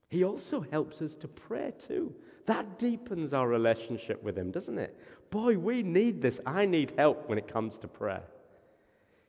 He 0.09 0.23
also 0.23 0.61
helps 0.71 1.01
us 1.01 1.15
to 1.21 1.27
pray 1.27 1.73
too. 1.87 2.13
That 2.45 2.77
deepens 2.77 3.33
our 3.33 3.47
relationship 3.47 4.21
with 4.21 4.37
Him, 4.37 4.51
doesn't 4.51 4.77
it? 4.77 4.97
Boy, 5.31 5.57
we 5.57 5.81
need 5.83 6.21
this. 6.21 6.39
I 6.45 6.65
need 6.65 6.93
help 6.97 7.27
when 7.29 7.37
it 7.37 7.51
comes 7.51 7.77
to 7.79 7.87
prayer. 7.87 8.23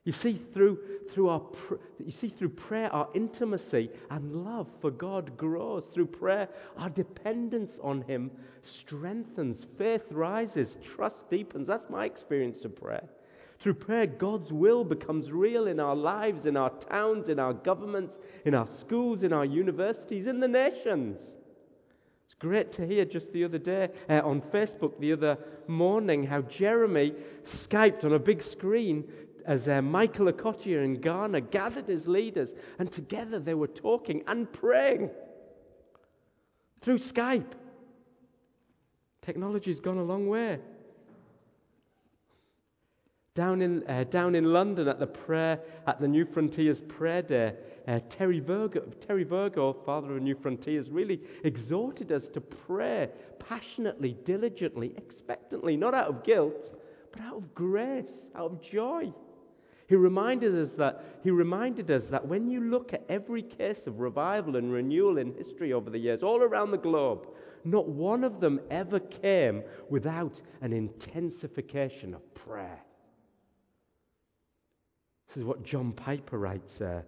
You 0.04 0.12
see, 0.12 0.40
through, 0.52 0.78
through 1.12 1.28
our 1.28 1.40
pr- 1.40 1.74
you 2.04 2.10
see, 2.10 2.28
through 2.28 2.48
prayer, 2.50 2.92
our 2.92 3.08
intimacy 3.14 3.88
and 4.10 4.44
love 4.44 4.66
for 4.80 4.90
God 4.90 5.36
grows. 5.36 5.84
Through 5.92 6.06
prayer, 6.06 6.48
our 6.76 6.90
dependence 6.90 7.78
on 7.82 8.02
Him 8.02 8.32
strengthens, 8.62 9.64
faith 9.78 10.02
rises, 10.10 10.76
trust 10.82 11.30
deepens. 11.30 11.68
That's 11.68 11.88
my 11.88 12.04
experience 12.04 12.64
of 12.64 12.74
prayer. 12.74 13.08
Through 13.60 13.74
prayer, 13.74 14.06
God's 14.06 14.52
will 14.52 14.82
becomes 14.82 15.30
real 15.30 15.68
in 15.68 15.78
our 15.78 15.94
lives, 15.94 16.46
in 16.46 16.56
our 16.56 16.70
towns, 16.70 17.28
in 17.28 17.38
our 17.38 17.52
governments, 17.52 18.14
in 18.44 18.56
our 18.56 18.66
schools, 18.80 19.22
in 19.22 19.32
our 19.32 19.44
universities, 19.44 20.26
in 20.26 20.40
the 20.40 20.48
nations. 20.48 21.22
It's 22.24 22.34
great 22.40 22.72
to 22.72 22.84
hear 22.84 23.04
just 23.04 23.32
the 23.32 23.44
other 23.44 23.58
day 23.58 23.88
uh, 24.08 24.14
on 24.24 24.40
Facebook 24.40 24.98
the 24.98 25.12
other 25.12 25.38
morning 25.68 26.24
how 26.24 26.42
Jeremy 26.42 27.14
Skyped 27.44 28.02
on 28.04 28.14
a 28.14 28.18
big 28.18 28.42
screen 28.42 29.04
as 29.46 29.68
uh, 29.68 29.82
Michael 29.82 30.32
Okotie 30.32 30.82
in 30.82 31.00
Ghana 31.00 31.40
gathered 31.40 31.88
his 31.88 32.06
leaders, 32.06 32.50
and 32.78 32.90
together 32.90 33.38
they 33.38 33.54
were 33.54 33.68
talking 33.68 34.22
and 34.26 34.52
praying 34.52 35.10
through 36.80 36.98
Skype. 36.98 37.52
Technology's 39.22 39.80
gone 39.80 39.98
a 39.98 40.02
long 40.02 40.28
way. 40.28 40.58
Down 43.34 43.62
in, 43.62 43.82
uh, 43.88 44.04
down 44.04 44.34
in 44.34 44.52
London 44.52 44.88
at 44.88 44.98
the 44.98 45.06
prayer, 45.06 45.58
at 45.86 46.00
the 46.00 46.06
Newfrontiers 46.06 46.86
prayer 46.86 47.22
day, 47.22 47.54
uh, 47.88 48.00
Terry, 48.10 48.40
Virgo, 48.40 48.80
Terry 49.06 49.24
Virgo, 49.24 49.72
father 49.72 50.16
of 50.16 50.22
Newfrontiers, 50.22 50.88
really 50.90 51.20
exhorted 51.44 52.12
us 52.12 52.28
to 52.28 52.40
pray 52.40 53.08
passionately, 53.38 54.16
diligently, 54.24 54.92
expectantly, 54.98 55.76
not 55.76 55.94
out 55.94 56.08
of 56.08 56.24
guilt, 56.24 56.78
but 57.10 57.22
out 57.22 57.36
of 57.36 57.54
grace, 57.54 58.28
out 58.34 58.52
of 58.52 58.60
joy. 58.60 59.10
He 59.92 59.96
reminded 59.96 60.58
us 60.58 60.72
that 60.76 61.04
he 61.22 61.30
reminded 61.30 61.90
us 61.90 62.04
that 62.04 62.26
when 62.26 62.48
you 62.48 62.62
look 62.62 62.94
at 62.94 63.04
every 63.10 63.42
case 63.42 63.86
of 63.86 64.00
revival 64.00 64.56
and 64.56 64.72
renewal 64.72 65.18
in 65.18 65.34
history 65.34 65.74
over 65.74 65.90
the 65.90 65.98
years, 65.98 66.22
all 66.22 66.40
around 66.40 66.70
the 66.70 66.78
globe, 66.78 67.28
not 67.62 67.90
one 67.90 68.24
of 68.24 68.40
them 68.40 68.58
ever 68.70 68.98
came 68.98 69.62
without 69.90 70.40
an 70.62 70.72
intensification 70.72 72.14
of 72.14 72.34
prayer. 72.34 72.80
This 75.28 75.36
is 75.36 75.44
what 75.44 75.62
John 75.62 75.92
Piper 75.92 76.38
writes, 76.38 76.80
uh, 76.80 77.02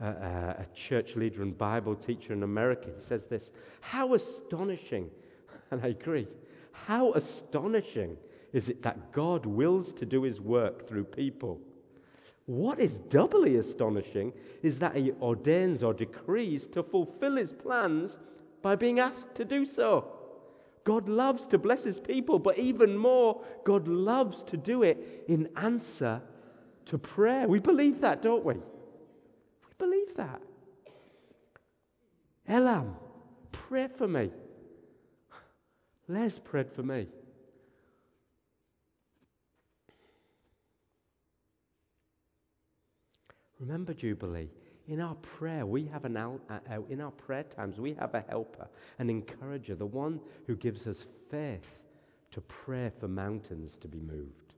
uh, 0.00 0.04
uh, 0.04 0.62
a 0.62 0.66
church 0.74 1.16
leader 1.16 1.42
and 1.42 1.58
Bible 1.58 1.94
teacher 1.94 2.32
in 2.32 2.42
America. 2.42 2.88
He 2.98 3.04
says 3.04 3.20
this 3.28 3.50
How 3.82 4.14
astonishing, 4.14 5.10
and 5.70 5.84
I 5.84 5.88
agree, 5.88 6.26
how 6.72 7.12
astonishing 7.12 8.16
is 8.54 8.70
it 8.70 8.80
that 8.84 9.12
God 9.12 9.44
wills 9.44 9.92
to 9.92 10.06
do 10.06 10.22
his 10.22 10.40
work 10.40 10.88
through 10.88 11.04
people? 11.04 11.60
What 12.50 12.80
is 12.80 12.98
doubly 12.98 13.58
astonishing 13.58 14.32
is 14.64 14.76
that 14.80 14.96
he 14.96 15.12
ordains 15.22 15.84
or 15.84 15.94
decrees 15.94 16.66
to 16.72 16.82
fulfill 16.82 17.36
his 17.36 17.52
plans 17.52 18.18
by 18.60 18.74
being 18.74 18.98
asked 18.98 19.36
to 19.36 19.44
do 19.44 19.64
so. 19.64 20.10
God 20.82 21.08
loves 21.08 21.46
to 21.46 21.58
bless 21.58 21.84
his 21.84 22.00
people, 22.00 22.40
but 22.40 22.58
even 22.58 22.98
more, 22.98 23.40
God 23.62 23.86
loves 23.86 24.42
to 24.48 24.56
do 24.56 24.82
it 24.82 25.26
in 25.28 25.48
answer 25.54 26.20
to 26.86 26.98
prayer. 26.98 27.46
We 27.46 27.60
believe 27.60 28.00
that, 28.00 28.20
don't 28.20 28.44
we? 28.44 28.54
We 28.54 29.72
believe 29.78 30.16
that. 30.16 30.42
Elam, 32.48 32.96
pray 33.52 33.86
for 33.96 34.08
me. 34.08 34.32
Les 36.08 36.36
prayed 36.40 36.72
for 36.72 36.82
me. 36.82 37.06
Remember, 43.60 43.92
Jubilee, 43.92 44.48
in 44.88 45.00
our 45.00 45.14
prayer, 45.16 45.66
we 45.66 45.84
have 45.86 46.06
an 46.06 46.16
out, 46.16 46.40
uh, 46.48 46.58
uh, 46.70 46.80
in 46.88 47.00
our 47.00 47.10
prayer 47.10 47.44
times, 47.44 47.78
we 47.78 47.92
have 47.94 48.14
a 48.14 48.24
helper, 48.28 48.66
an 48.98 49.10
encourager, 49.10 49.74
the 49.74 49.86
one 49.86 50.18
who 50.46 50.56
gives 50.56 50.86
us 50.86 51.06
faith 51.30 51.66
to 52.32 52.40
pray 52.40 52.90
for 52.98 53.06
mountains 53.06 53.76
to 53.82 53.88
be 53.88 54.00
moved. 54.00 54.54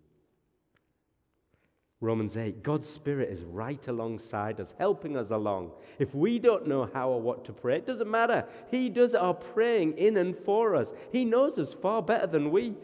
Romans 2.00 2.36
8, 2.36 2.62
God's 2.62 2.88
Spirit 2.88 3.30
is 3.30 3.42
right 3.44 3.86
alongside 3.86 4.58
us, 4.58 4.72
helping 4.78 5.16
us 5.16 5.30
along. 5.30 5.70
If 6.00 6.12
we 6.14 6.38
don't 6.38 6.66
know 6.66 6.90
how 6.92 7.10
or 7.10 7.20
what 7.20 7.44
to 7.44 7.52
pray, 7.52 7.76
it 7.76 7.86
doesn't 7.86 8.10
matter. 8.10 8.44
He 8.70 8.88
does 8.88 9.14
our 9.14 9.34
praying 9.34 9.98
in 9.98 10.16
and 10.16 10.36
for 10.44 10.74
us. 10.74 10.92
He 11.12 11.24
knows 11.24 11.58
us 11.58 11.76
far 11.80 12.02
better 12.02 12.26
than 12.26 12.50
we, 12.50 12.74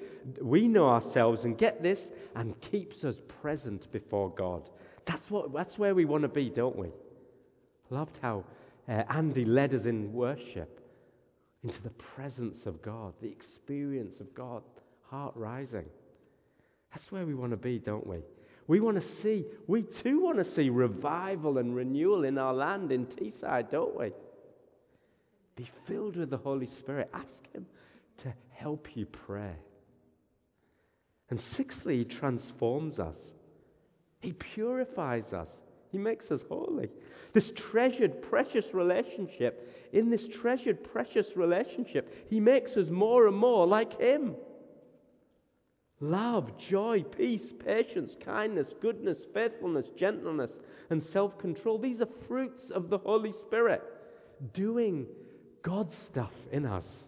we 0.40 0.68
know 0.68 0.88
ourselves, 0.88 1.44
and 1.44 1.58
get 1.58 1.82
this, 1.82 2.10
and 2.36 2.60
keeps 2.60 3.02
us 3.02 3.16
present 3.40 3.90
before 3.90 4.30
God. 4.30 4.68
That's, 5.08 5.30
what, 5.30 5.52
that's 5.54 5.78
where 5.78 5.94
we 5.94 6.04
want 6.04 6.22
to 6.22 6.28
be, 6.28 6.50
don't 6.50 6.76
we? 6.76 6.90
Loved 7.88 8.18
how 8.20 8.44
uh, 8.86 9.02
Andy 9.08 9.46
led 9.46 9.72
us 9.72 9.86
in 9.86 10.12
worship 10.12 10.80
into 11.64 11.82
the 11.82 11.90
presence 11.90 12.66
of 12.66 12.82
God, 12.82 13.14
the 13.22 13.30
experience 13.30 14.20
of 14.20 14.32
God, 14.34 14.62
heart 15.10 15.32
rising. 15.34 15.86
That's 16.92 17.10
where 17.10 17.24
we 17.24 17.34
want 17.34 17.52
to 17.52 17.56
be, 17.56 17.78
don't 17.78 18.06
we? 18.06 18.18
We 18.66 18.80
want 18.80 19.00
to 19.00 19.22
see, 19.22 19.46
we 19.66 19.82
too 19.82 20.20
want 20.20 20.36
to 20.38 20.44
see 20.44 20.68
revival 20.68 21.56
and 21.56 21.74
renewal 21.74 22.24
in 22.24 22.36
our 22.36 22.52
land 22.52 22.92
in 22.92 23.06
Teesside, 23.06 23.70
don't 23.70 23.98
we? 23.98 24.12
Be 25.56 25.68
filled 25.86 26.16
with 26.16 26.28
the 26.28 26.36
Holy 26.36 26.66
Spirit. 26.66 27.10
Ask 27.14 27.52
Him 27.54 27.66
to 28.18 28.32
help 28.50 28.94
you 28.94 29.06
pray. 29.06 29.56
And 31.30 31.40
sixthly, 31.56 31.98
He 31.98 32.04
transforms 32.04 32.98
us. 32.98 33.16
He 34.20 34.32
purifies 34.32 35.32
us. 35.32 35.48
He 35.90 35.98
makes 35.98 36.30
us 36.30 36.42
holy. 36.48 36.90
This 37.32 37.52
treasured, 37.54 38.22
precious 38.22 38.74
relationship, 38.74 39.74
in 39.92 40.10
this 40.10 40.28
treasured, 40.28 40.84
precious 40.84 41.36
relationship, 41.36 42.28
He 42.28 42.40
makes 42.40 42.76
us 42.76 42.88
more 42.90 43.26
and 43.26 43.36
more 43.36 43.66
like 43.66 43.98
Him. 44.00 44.34
Love, 46.00 46.56
joy, 46.58 47.02
peace, 47.02 47.52
patience, 47.64 48.16
kindness, 48.24 48.68
goodness, 48.80 49.18
faithfulness, 49.34 49.86
gentleness, 49.96 50.50
and 50.90 51.02
self 51.02 51.38
control. 51.38 51.78
These 51.78 52.00
are 52.00 52.08
fruits 52.26 52.70
of 52.70 52.88
the 52.88 52.98
Holy 52.98 53.32
Spirit 53.32 53.82
doing 54.52 55.06
God's 55.62 55.96
stuff 55.96 56.32
in 56.52 56.66
us. 56.66 57.04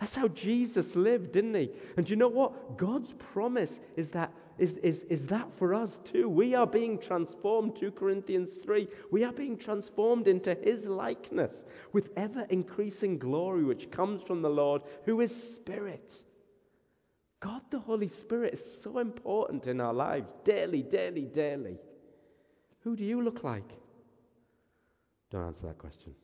That's 0.00 0.14
how 0.14 0.28
Jesus 0.28 0.94
lived, 0.94 1.32
didn't 1.32 1.54
he? 1.54 1.70
And 1.96 2.08
you 2.08 2.16
know 2.16 2.28
what? 2.28 2.76
God's 2.76 3.14
promise 3.32 3.80
is 3.96 4.08
that 4.10 4.30
is, 4.58 4.74
is, 4.82 5.02
is 5.10 5.26
that 5.26 5.48
for 5.58 5.74
us 5.74 5.98
too. 6.04 6.28
We 6.28 6.54
are 6.54 6.66
being 6.66 6.98
transformed, 6.98 7.76
2 7.76 7.90
Corinthians 7.92 8.50
3. 8.62 8.88
We 9.10 9.24
are 9.24 9.32
being 9.32 9.58
transformed 9.58 10.28
into 10.28 10.54
his 10.54 10.84
likeness 10.86 11.52
with 11.92 12.10
ever 12.16 12.46
increasing 12.48 13.18
glory 13.18 13.64
which 13.64 13.90
comes 13.90 14.22
from 14.22 14.42
the 14.42 14.50
Lord, 14.50 14.82
who 15.04 15.20
is 15.20 15.32
Spirit. 15.54 16.14
God 17.40 17.62
the 17.70 17.78
Holy 17.78 18.08
Spirit 18.08 18.54
is 18.54 18.82
so 18.82 18.98
important 18.98 19.66
in 19.66 19.80
our 19.80 19.92
lives, 19.92 20.28
daily, 20.44 20.82
daily, 20.82 21.26
daily. 21.26 21.78
Who 22.80 22.96
do 22.96 23.04
you 23.04 23.22
look 23.22 23.44
like? 23.44 23.68
Don't 25.30 25.44
answer 25.44 25.66
that 25.66 25.78
question. 25.78 26.14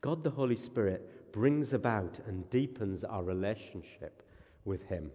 God 0.00 0.22
the 0.22 0.30
Holy 0.30 0.56
Spirit 0.56 1.21
brings 1.32 1.72
about 1.72 2.18
and 2.26 2.48
deepens 2.50 3.04
our 3.04 3.22
relationship 3.22 4.22
with 4.64 4.82
Him 4.84 5.10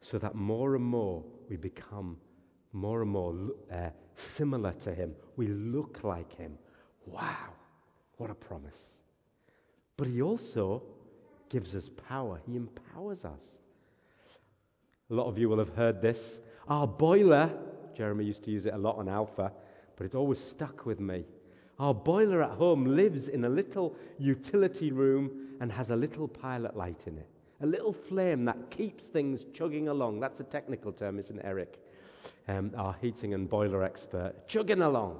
so 0.00 0.18
that 0.18 0.34
more 0.34 0.74
and 0.74 0.84
more 0.84 1.22
we 1.48 1.56
become 1.56 2.16
more 2.72 3.02
and 3.02 3.10
more 3.10 3.34
uh, 3.72 3.90
similar 4.36 4.72
to 4.72 4.94
Him. 4.94 5.14
We 5.36 5.48
look 5.48 6.00
like 6.02 6.36
Him. 6.36 6.58
Wow, 7.06 7.52
what 8.16 8.30
a 8.30 8.34
promise. 8.34 8.78
But 9.96 10.08
He 10.08 10.22
also 10.22 10.82
gives 11.48 11.74
us 11.74 11.90
power, 12.08 12.40
He 12.46 12.56
empowers 12.56 13.24
us. 13.24 13.42
A 15.10 15.14
lot 15.14 15.26
of 15.26 15.38
you 15.38 15.48
will 15.48 15.58
have 15.58 15.74
heard 15.74 16.00
this. 16.00 16.40
Our 16.68 16.86
boiler, 16.86 17.50
Jeremy 17.94 18.24
used 18.24 18.44
to 18.44 18.50
use 18.50 18.66
it 18.66 18.72
a 18.72 18.78
lot 18.78 18.96
on 18.96 19.08
Alpha, 19.08 19.52
but 19.96 20.06
it 20.06 20.14
always 20.14 20.40
stuck 20.40 20.86
with 20.86 21.00
me. 21.00 21.24
Our 21.82 21.92
boiler 21.92 22.44
at 22.44 22.52
home 22.52 22.84
lives 22.84 23.26
in 23.26 23.44
a 23.44 23.48
little 23.48 23.96
utility 24.16 24.92
room 24.92 25.48
and 25.60 25.72
has 25.72 25.90
a 25.90 25.96
little 25.96 26.28
pilot 26.28 26.76
light 26.76 27.08
in 27.08 27.18
it. 27.18 27.26
A 27.60 27.66
little 27.66 27.92
flame 27.92 28.44
that 28.44 28.70
keeps 28.70 29.06
things 29.06 29.46
chugging 29.52 29.88
along. 29.88 30.20
That's 30.20 30.38
a 30.38 30.44
technical 30.44 30.92
term, 30.92 31.18
isn't 31.18 31.40
it, 31.40 31.44
Eric? 31.44 31.80
Um, 32.46 32.70
our 32.76 32.94
heating 33.00 33.34
and 33.34 33.50
boiler 33.50 33.82
expert. 33.82 34.46
Chugging 34.46 34.80
along. 34.80 35.18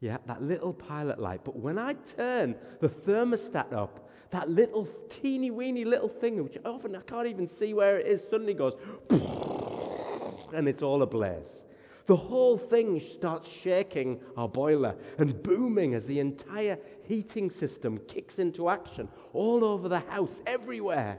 Yeah, 0.00 0.18
that 0.26 0.42
little 0.42 0.74
pilot 0.74 1.18
light. 1.18 1.40
But 1.42 1.56
when 1.56 1.78
I 1.78 1.94
turn 1.94 2.54
the 2.82 2.90
thermostat 2.90 3.72
up, 3.72 4.10
that 4.32 4.50
little 4.50 4.86
teeny 5.08 5.50
weeny 5.50 5.86
little 5.86 6.10
thing, 6.10 6.44
which 6.44 6.58
often 6.66 6.94
I 6.94 7.00
can't 7.00 7.28
even 7.28 7.48
see 7.48 7.72
where 7.72 7.98
it 7.98 8.06
is, 8.06 8.20
suddenly 8.28 8.52
goes, 8.52 8.74
and 10.52 10.68
it's 10.68 10.82
all 10.82 11.00
ablaze. 11.00 11.62
The 12.06 12.16
whole 12.16 12.56
thing 12.56 13.02
starts 13.14 13.48
shaking 13.48 14.20
our 14.36 14.48
boiler 14.48 14.94
and 15.18 15.42
booming 15.42 15.94
as 15.94 16.04
the 16.04 16.20
entire 16.20 16.78
heating 17.02 17.50
system 17.50 17.98
kicks 18.06 18.38
into 18.38 18.68
action 18.68 19.08
all 19.32 19.64
over 19.64 19.88
the 19.88 20.00
house, 20.00 20.40
everywhere. 20.46 21.18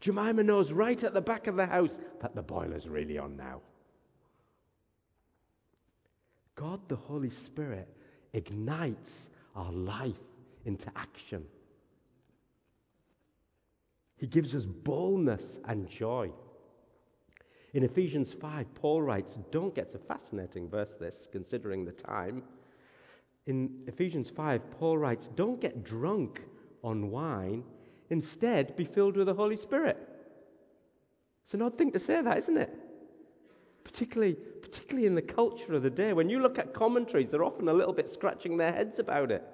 Jemima 0.00 0.42
knows 0.42 0.72
right 0.72 1.02
at 1.02 1.14
the 1.14 1.20
back 1.20 1.46
of 1.46 1.56
the 1.56 1.66
house 1.66 1.96
that 2.20 2.34
the 2.34 2.42
boiler's 2.42 2.88
really 2.88 3.18
on 3.18 3.36
now. 3.36 3.62
God 6.56 6.80
the 6.88 6.96
Holy 6.96 7.30
Spirit 7.30 7.88
ignites 8.34 9.28
our 9.56 9.72
life 9.72 10.20
into 10.66 10.90
action. 10.94 11.44
He 14.18 14.26
gives 14.26 14.54
us 14.54 14.66
boldness 14.66 15.42
and 15.64 15.88
joy. 15.88 16.30
In 17.72 17.84
Ephesians 17.84 18.34
5, 18.40 18.74
Paul 18.74 19.02
writes, 19.02 19.36
don't 19.52 19.74
get 19.74 19.94
a 19.94 19.98
fascinating 19.98 20.68
verse 20.68 20.90
this, 20.98 21.28
considering 21.30 21.84
the 21.84 21.92
time. 21.92 22.42
In 23.46 23.70
Ephesians 23.86 24.30
5, 24.34 24.70
Paul 24.72 24.98
writes, 24.98 25.28
don't 25.36 25.60
get 25.60 25.84
drunk 25.84 26.42
on 26.82 27.10
wine. 27.10 27.62
Instead, 28.10 28.76
be 28.76 28.84
filled 28.84 29.16
with 29.16 29.26
the 29.26 29.34
Holy 29.34 29.56
Spirit. 29.56 29.96
It's 31.44 31.54
an 31.54 31.62
odd 31.62 31.78
thing 31.78 31.92
to 31.92 32.00
say, 32.00 32.20
that, 32.20 32.38
isn't 32.38 32.56
it? 32.56 32.74
Particularly, 33.84 34.34
particularly 34.62 35.06
in 35.06 35.14
the 35.14 35.22
culture 35.22 35.74
of 35.74 35.82
the 35.82 35.90
day. 35.90 36.12
When 36.12 36.28
you 36.28 36.40
look 36.40 36.58
at 36.58 36.74
commentaries, 36.74 37.30
they're 37.30 37.44
often 37.44 37.68
a 37.68 37.72
little 37.72 37.94
bit 37.94 38.08
scratching 38.08 38.56
their 38.56 38.72
heads 38.72 38.98
about 38.98 39.30
it 39.30 39.44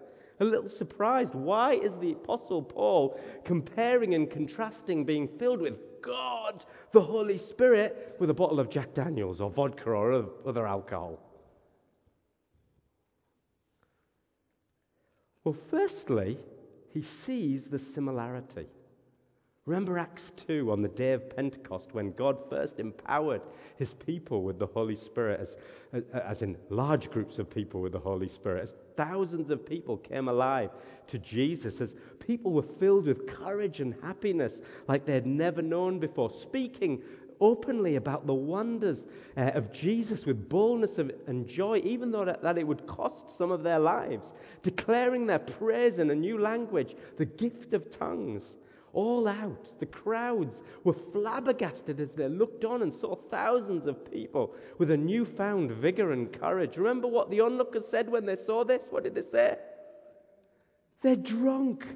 a 0.40 0.44
little 0.44 0.68
surprised. 0.68 1.34
Why 1.34 1.74
is 1.74 1.92
the 2.00 2.12
Apostle 2.12 2.62
Paul 2.62 3.18
comparing 3.44 4.14
and 4.14 4.30
contrasting 4.30 5.04
being 5.04 5.28
filled 5.38 5.60
with 5.60 6.02
God, 6.02 6.64
the 6.92 7.00
Holy 7.00 7.38
Spirit, 7.38 8.16
with 8.20 8.30
a 8.30 8.34
bottle 8.34 8.60
of 8.60 8.70
Jack 8.70 8.94
Daniels 8.94 9.40
or 9.40 9.50
vodka 9.50 9.90
or 9.90 10.26
other 10.46 10.66
alcohol? 10.66 11.18
Well, 15.44 15.56
firstly, 15.70 16.38
he 16.92 17.02
sees 17.02 17.64
the 17.64 17.78
similarity. 17.78 18.66
Remember 19.66 19.98
Acts 19.98 20.32
2 20.46 20.70
on 20.70 20.80
the 20.80 20.88
day 20.88 21.12
of 21.12 21.28
Pentecost 21.28 21.92
when 21.92 22.12
God 22.12 22.38
first 22.48 22.78
empowered 22.78 23.42
his 23.78 23.94
people 23.94 24.44
with 24.44 24.60
the 24.60 24.66
Holy 24.66 24.94
Spirit, 24.94 25.40
as, 25.92 26.04
as 26.14 26.42
in 26.42 26.56
large 26.70 27.10
groups 27.10 27.40
of 27.40 27.50
people 27.50 27.80
with 27.80 27.90
the 27.90 27.98
Holy 27.98 28.28
Spirit, 28.28 28.62
as 28.62 28.74
thousands 28.96 29.50
of 29.50 29.66
people 29.66 29.96
came 29.96 30.28
alive 30.28 30.70
to 31.08 31.18
Jesus, 31.18 31.80
as 31.80 31.94
people 32.20 32.52
were 32.52 32.62
filled 32.78 33.06
with 33.06 33.26
courage 33.26 33.80
and 33.80 33.96
happiness 34.02 34.60
like 34.86 35.04
they 35.04 35.14
had 35.14 35.26
never 35.26 35.62
known 35.62 35.98
before, 35.98 36.30
speaking 36.30 37.02
openly 37.40 37.96
about 37.96 38.24
the 38.24 38.34
wonders 38.34 39.08
uh, 39.36 39.50
of 39.54 39.72
Jesus 39.72 40.26
with 40.26 40.48
boldness 40.48 40.98
and 41.26 41.48
joy, 41.48 41.80
even 41.84 42.12
though 42.12 42.24
that, 42.24 42.40
that, 42.40 42.56
it 42.56 42.66
would 42.66 42.86
cost 42.86 43.36
some 43.36 43.50
of 43.50 43.64
their 43.64 43.80
lives, 43.80 44.28
declaring 44.62 45.26
their 45.26 45.40
praise 45.40 45.98
in 45.98 46.10
a 46.10 46.14
new 46.14 46.38
language, 46.38 46.94
the 47.18 47.24
gift 47.24 47.74
of 47.74 47.90
tongues 47.90 48.56
all 48.96 49.28
out. 49.28 49.78
The 49.78 49.86
crowds 49.86 50.62
were 50.82 50.96
flabbergasted 51.12 52.00
as 52.00 52.08
they 52.12 52.28
looked 52.28 52.64
on 52.64 52.80
and 52.82 52.92
saw 52.92 53.14
thousands 53.14 53.86
of 53.86 54.10
people 54.10 54.54
with 54.78 54.90
a 54.90 54.96
newfound 54.96 55.70
vigor 55.70 56.12
and 56.12 56.32
courage. 56.32 56.78
Remember 56.78 57.06
what 57.06 57.30
the 57.30 57.40
onlookers 57.40 57.86
said 57.88 58.08
when 58.10 58.24
they 58.24 58.36
saw 58.36 58.64
this? 58.64 58.84
What 58.88 59.04
did 59.04 59.14
they 59.14 59.30
say? 59.30 59.58
They're 61.02 61.14
drunk. 61.14 61.86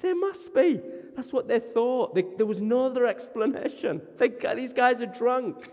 They 0.00 0.14
must 0.14 0.54
be. 0.54 0.80
That's 1.16 1.32
what 1.32 1.48
they 1.48 1.58
thought. 1.58 2.14
They, 2.14 2.24
there 2.36 2.46
was 2.46 2.60
no 2.60 2.86
other 2.86 3.04
explanation. 3.04 4.00
They, 4.18 4.28
these 4.54 4.72
guys 4.72 5.00
are 5.00 5.06
drunk. 5.06 5.68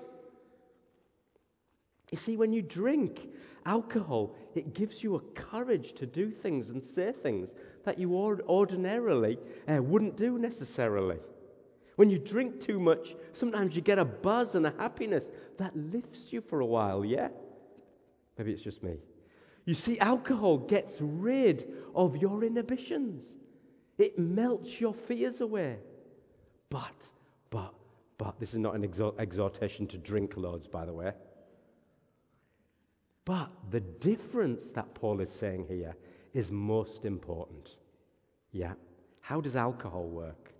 You 2.12 2.18
see, 2.18 2.38
when 2.38 2.54
you 2.54 2.64
drink 2.64 3.30
alcohol, 3.66 4.36
it 4.56 4.74
gives 4.74 5.04
you 5.04 5.16
a 5.16 5.20
courage 5.40 5.94
to 5.94 6.06
do 6.06 6.32
things 6.32 6.70
and 6.70 6.84
say 6.84 7.12
things 7.12 7.50
that 7.86 7.98
you 7.98 8.14
ordinarily 8.16 9.38
uh, 9.68 9.82
wouldn't 9.82 10.18
do 10.18 10.38
necessarily. 10.38 11.18
When 11.96 12.10
you 12.10 12.18
drink 12.20 12.62
too 12.62 12.80
much, 12.80 13.16
sometimes 13.34 13.76
you 13.76 13.82
get 13.82 14.00
a 14.00 14.06
buzz 14.06 14.56
and 14.56 14.66
a 14.66 14.74
happiness 14.78 15.26
that 15.58 15.76
lifts 15.76 16.32
you 16.32 16.42
for 16.42 16.62
a 16.62 16.66
while, 16.66 17.06
yeah? 17.06 17.30
Maybe 18.38 18.52
it's 18.52 18.64
just 18.64 18.82
me. 18.82 18.98
You 19.66 19.76
see, 19.76 20.00
alcohol 20.00 20.58
gets 20.58 20.96
rid 21.00 21.72
of 21.94 22.18
your 22.18 22.44
inhibitions, 22.44 23.24
it 23.98 24.18
melts 24.18 24.82
your 24.82 24.96
fears 25.08 25.42
away. 25.42 25.78
But, 26.70 26.96
but, 27.50 27.74
but, 28.18 28.40
this 28.40 28.54
is 28.54 28.60
not 28.60 28.76
an 28.76 28.84
exhortation 29.20 29.86
to 29.88 29.98
drink 29.98 30.38
loads, 30.38 30.68
by 30.68 30.86
the 30.86 30.94
way. 30.94 31.12
But 33.26 33.50
the 33.70 33.80
difference 33.80 34.70
that 34.74 34.94
Paul 34.94 35.22
is 35.22 35.30
saying 35.30 35.66
here 35.68 35.96
is 36.34 36.52
most 36.52 37.06
important. 37.06 37.76
Yeah? 38.52 38.74
How 39.22 39.42
does 39.42 39.56
alcohol 39.56 40.08
work? 40.08 40.54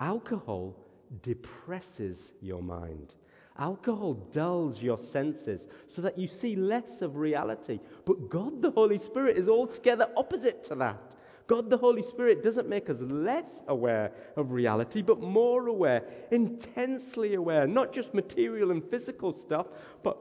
Alcohol 0.00 0.76
depresses 1.22 2.32
your 2.40 2.62
mind. 2.62 3.14
Alcohol 3.58 4.14
dulls 4.32 4.80
your 4.80 4.98
senses 4.98 5.66
so 5.94 6.00
that 6.02 6.18
you 6.18 6.26
see 6.26 6.56
less 6.56 7.02
of 7.02 7.16
reality. 7.16 7.78
But 8.06 8.30
God 8.30 8.62
the 8.62 8.70
Holy 8.70 8.98
Spirit 8.98 9.36
is 9.36 9.48
altogether 9.48 10.08
opposite 10.16 10.64
to 10.64 10.74
that. 10.76 11.12
God 11.46 11.68
the 11.68 11.76
Holy 11.76 12.02
Spirit 12.02 12.42
doesn't 12.42 12.68
make 12.68 12.88
us 12.88 12.96
less 13.00 13.60
aware 13.68 14.12
of 14.36 14.52
reality, 14.52 15.02
but 15.02 15.20
more 15.20 15.66
aware, 15.66 16.02
intensely 16.30 17.34
aware, 17.34 17.66
not 17.66 17.92
just 17.92 18.14
material 18.14 18.70
and 18.70 18.82
physical 18.90 19.32
stuff, 19.36 19.66
but, 20.02 20.16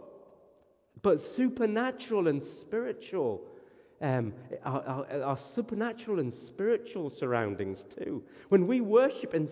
but 1.02 1.20
supernatural 1.36 2.28
and 2.28 2.44
spiritual 2.44 3.42
um, 4.02 4.34
our, 4.66 4.82
our, 4.84 5.24
our, 5.24 5.40
supernatural 5.54 6.20
and 6.20 6.34
spiritual 6.36 7.12
surroundings 7.12 7.86
too. 7.96 8.24
When 8.50 8.66
we 8.66 8.82
worship 8.82 9.36
in 9.36 9.48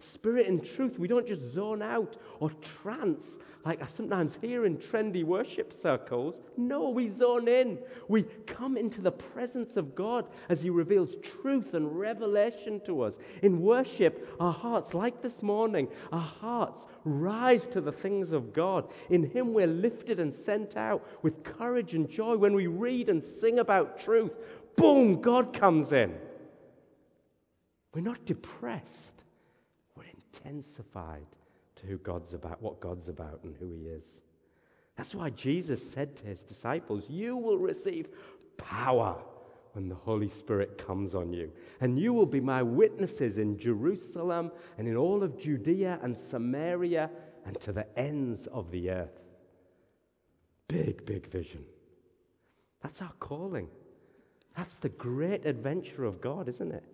spirit 0.00 0.46
and 0.46 0.64
truth, 0.64 0.98
we 0.98 1.06
don't 1.06 1.26
just 1.26 1.52
zone 1.52 1.82
out 1.82 2.16
or 2.40 2.50
trance 2.82 3.22
like 3.64 3.82
I 3.82 3.86
sometimes 3.88 4.38
hear 4.40 4.64
in 4.64 4.78
trendy 4.78 5.22
worship 5.22 5.74
circles. 5.82 6.40
No, 6.56 6.88
we 6.88 7.10
zone 7.10 7.46
in. 7.46 7.78
We 8.08 8.22
come 8.46 8.78
into 8.78 9.02
the 9.02 9.10
presence 9.10 9.76
of 9.76 9.94
God 9.94 10.24
as 10.48 10.62
He 10.62 10.70
reveals 10.70 11.10
truth 11.42 11.74
and 11.74 11.98
revelation 11.98 12.80
to 12.86 13.02
us. 13.02 13.14
In 13.42 13.60
worship, 13.60 14.34
our 14.40 14.52
hearts, 14.52 14.94
like 14.94 15.20
this 15.20 15.42
morning, 15.42 15.88
our 16.10 16.20
hearts 16.20 16.86
rise 17.04 17.66
to 17.68 17.82
the 17.82 17.92
things 17.92 18.32
of 18.32 18.54
God. 18.54 18.88
In 19.10 19.28
Him, 19.28 19.52
we're 19.52 19.66
lifted 19.66 20.20
and 20.20 20.34
sent 20.46 20.78
out 20.78 21.06
with 21.22 21.44
courage 21.44 21.94
and 21.94 22.08
joy. 22.08 22.36
When 22.38 22.54
we 22.54 22.66
read 22.66 23.10
and 23.10 23.22
sing 23.40 23.58
about 23.58 24.00
truth, 24.00 24.32
boom, 24.76 25.20
God 25.20 25.52
comes 25.52 25.92
in. 25.92 26.14
We're 27.92 28.00
not 28.00 28.24
depressed, 28.24 29.24
we're 29.96 30.04
intensified 30.32 31.26
to 31.80 31.86
who 31.86 31.98
God's 31.98 32.34
about, 32.34 32.62
what 32.62 32.80
God's 32.80 33.08
about, 33.08 33.40
and 33.44 33.54
who 33.58 33.70
He 33.70 33.88
is. 33.88 34.04
That's 34.96 35.14
why 35.14 35.30
Jesus 35.30 35.80
said 35.94 36.16
to 36.16 36.24
His 36.24 36.40
disciples, 36.42 37.04
You 37.08 37.36
will 37.36 37.58
receive 37.58 38.08
power 38.56 39.16
when 39.72 39.88
the 39.88 39.94
Holy 39.94 40.28
Spirit 40.28 40.84
comes 40.84 41.14
on 41.14 41.32
you. 41.32 41.50
And 41.80 41.98
you 41.98 42.12
will 42.12 42.26
be 42.26 42.40
my 42.40 42.62
witnesses 42.62 43.38
in 43.38 43.58
Jerusalem 43.58 44.50
and 44.78 44.88
in 44.88 44.96
all 44.96 45.22
of 45.22 45.38
Judea 45.38 45.98
and 46.02 46.16
Samaria 46.30 47.10
and 47.46 47.60
to 47.60 47.72
the 47.72 47.86
ends 47.98 48.46
of 48.52 48.70
the 48.70 48.90
earth. 48.90 49.20
Big, 50.68 51.04
big 51.06 51.30
vision. 51.30 51.64
That's 52.82 53.00
our 53.02 53.12
calling. 53.20 53.68
That's 54.56 54.76
the 54.76 54.88
great 54.88 55.46
adventure 55.46 56.04
of 56.04 56.20
God, 56.20 56.48
isn't 56.48 56.72
it? 56.72 56.84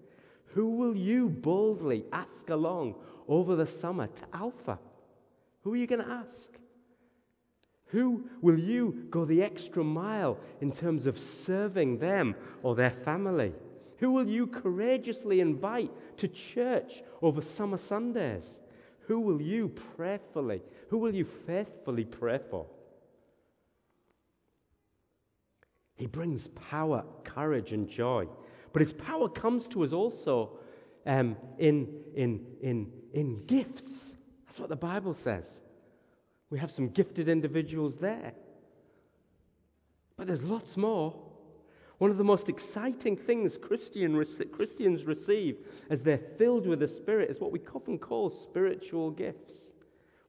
Who 0.49 0.71
will 0.71 0.97
you 0.97 1.29
boldly 1.29 2.05
ask 2.13 2.49
along 2.49 2.95
over 3.29 3.57
the 3.57 3.67
summer 3.81 4.07
to 4.07 4.23
Alpha? 4.33 4.79
Who 5.63 5.75
are 5.75 5.77
you 5.77 5.87
going 5.87 6.05
to 6.05 6.11
ask? 6.11 6.51
Who 7.87 8.29
will 8.43 8.59
you 8.59 9.07
go 9.11 9.25
the 9.25 9.43
extra 9.43 9.85
mile 9.85 10.39
in 10.61 10.73
terms 10.73 11.07
of 11.07 11.19
serving 11.47 11.99
them 11.99 12.35
or 12.63 12.75
their 12.75 12.91
family? 12.91 13.53
Who 13.99 14.11
will 14.11 14.29
you 14.29 14.47
courageously 14.47 15.41
invite 15.41 15.91
to 16.19 16.29
church 16.29 17.03
over 17.23 17.41
summer 17.41 17.79
Sundays? 17.79 18.45
Who 19.07 19.21
will 19.21 19.41
you 19.41 19.69
prayerfully, 19.97 20.63
who 20.89 20.99
will 20.99 21.15
you 21.15 21.27
faithfully 21.47 22.05
pray 22.05 22.41
for? 22.51 22.67
He 25.95 26.07
brings 26.07 26.49
power, 26.71 27.05
courage, 27.25 27.73
and 27.73 27.89
joy. 27.89 28.27
But 28.73 28.83
his 28.83 28.93
power 28.93 29.29
comes 29.29 29.67
to 29.69 29.85
us 29.85 29.93
also 29.93 30.59
um, 31.07 31.37
in, 31.59 31.89
in, 32.15 32.45
in, 32.61 32.93
in 33.17 33.45
gifts. 33.47 34.15
That's 34.47 34.59
what 34.59 34.69
the 34.69 34.77
Bible 34.77 35.15
says. 35.23 35.49
We 36.51 36.59
have 36.59 36.71
some 36.71 36.89
gifted 36.89 37.29
individuals 37.29 37.95
there. 38.01 38.33
But 40.17 40.29
there's 40.29 40.43
lots 40.43 40.77
more. 40.77 41.15
One 41.99 42.11
of 42.11 42.19
the 42.19 42.25
most 42.25 42.49
exciting 42.49 43.17
things 43.17 43.57
Christian, 43.57 44.23
Christians 44.53 45.05
receive 45.05 45.57
as 45.91 46.03
they're 46.03 46.21
filled 46.39 46.67
with 46.67 46.81
the 46.81 46.89
Spirit 46.89 47.31
is 47.31 47.41
what 47.41 47.53
we 47.53 47.61
often 47.75 47.99
call 47.99 48.31
spiritual 48.31 49.11
gifts. 49.11 49.55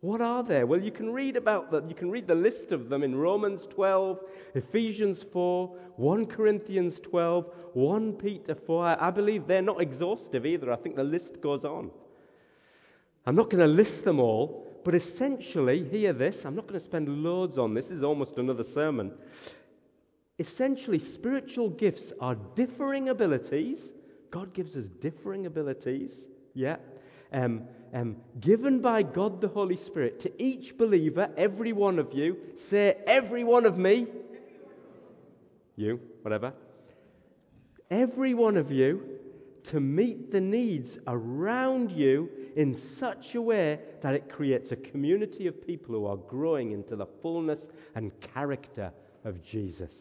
What 0.01 0.21
are 0.21 0.43
they? 0.43 0.63
Well, 0.63 0.81
you 0.81 0.91
can 0.91 1.11
read 1.11 1.35
about 1.35 1.71
them. 1.71 1.89
You 1.89 1.95
can 1.95 2.11
read 2.11 2.27
the 2.27 2.35
list 2.35 2.71
of 2.71 2.88
them 2.88 3.03
in 3.03 3.15
Romans 3.15 3.67
12, 3.69 4.19
Ephesians 4.53 5.25
4, 5.33 5.75
1 5.95 6.25
Corinthians 6.27 6.99
12, 6.99 7.45
1 7.73 8.13
Peter 8.13 8.55
4. 8.55 9.01
I 9.01 9.09
believe 9.09 9.47
they're 9.47 9.61
not 9.61 9.81
exhaustive 9.81 10.45
either. 10.45 10.71
I 10.71 10.75
think 10.75 10.95
the 10.95 11.03
list 11.03 11.41
goes 11.41 11.65
on. 11.65 11.89
I'm 13.28 13.36
not 13.36 13.49
going 13.49 13.59
to 13.59 13.67
list 13.67 14.05
them 14.05 14.21
all, 14.21 14.82
but 14.86 14.95
essentially, 14.95 15.84
hear 15.84 16.13
this. 16.13 16.45
I'm 16.45 16.55
not 16.55 16.65
going 16.65 16.80
to 16.80 16.86
spend 16.86 17.09
loads 17.09 17.57
on 17.57 17.73
this. 17.73 17.88
This 17.88 17.97
is 17.97 18.03
almost 18.03 18.38
another 18.38 18.63
sermon. 18.73 19.11
Essentially, 20.39 20.99
spiritual 20.99 21.69
gifts 21.69 22.13
are 22.21 22.36
differing 22.55 23.09
abilities. 23.09 23.82
God 24.32 24.53
gives 24.53 24.78
us 24.78 24.86
differing 25.01 25.45
abilities, 25.45 26.13
yeah, 26.53 26.78
um, 27.34 27.63
um, 27.93 28.15
given 28.39 28.80
by 28.80 29.03
God 29.03 29.41
the 29.41 29.49
Holy 29.49 29.75
Spirit 29.75 30.21
to 30.21 30.41
each 30.41 30.78
believer, 30.78 31.30
every 31.36 31.73
one 31.73 31.99
of 31.99 32.13
you. 32.13 32.38
Say, 32.69 32.95
every 33.05 33.43
one 33.43 33.65
of 33.65 33.78
me. 33.78 34.07
You, 35.75 35.99
whatever. 36.21 36.53
Every 37.91 38.34
one 38.34 38.55
of 38.55 38.71
you 38.71 39.03
to 39.65 39.82
meet 39.82 40.32
the 40.32 40.39
needs 40.39 40.97
around 41.07 41.91
you 41.91 42.30
in 42.57 42.75
such 42.75 43.35
a 43.35 43.41
way 43.41 43.79
that 44.01 44.15
it 44.15 44.33
creates 44.33 44.71
a 44.71 44.75
community 44.75 45.45
of 45.45 45.65
people 45.65 45.93
who 45.93 46.07
are 46.07 46.17
growing 46.17 46.71
into 46.71 46.95
the 46.95 47.05
fullness 47.21 47.59
and 47.93 48.11
character 48.33 48.91
of 49.25 49.43
Jesus. 49.43 49.93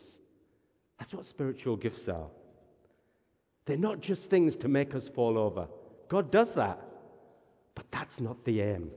That's 0.99 1.13
what 1.13 1.27
spiritual 1.27 1.77
gifts 1.77 2.09
are. 2.09 2.29
They're 3.67 3.77
not 3.77 4.01
just 4.01 4.31
things 4.31 4.57
to 4.57 4.69
make 4.69 4.95
us 4.95 5.07
fall 5.15 5.37
over. 5.37 5.69
God 6.09 6.31
does 6.31 6.55
that. 6.55 6.81
But 7.75 7.85
that's 7.93 8.19
not 8.21 8.43
the 8.47 8.63
aim. 8.63 8.91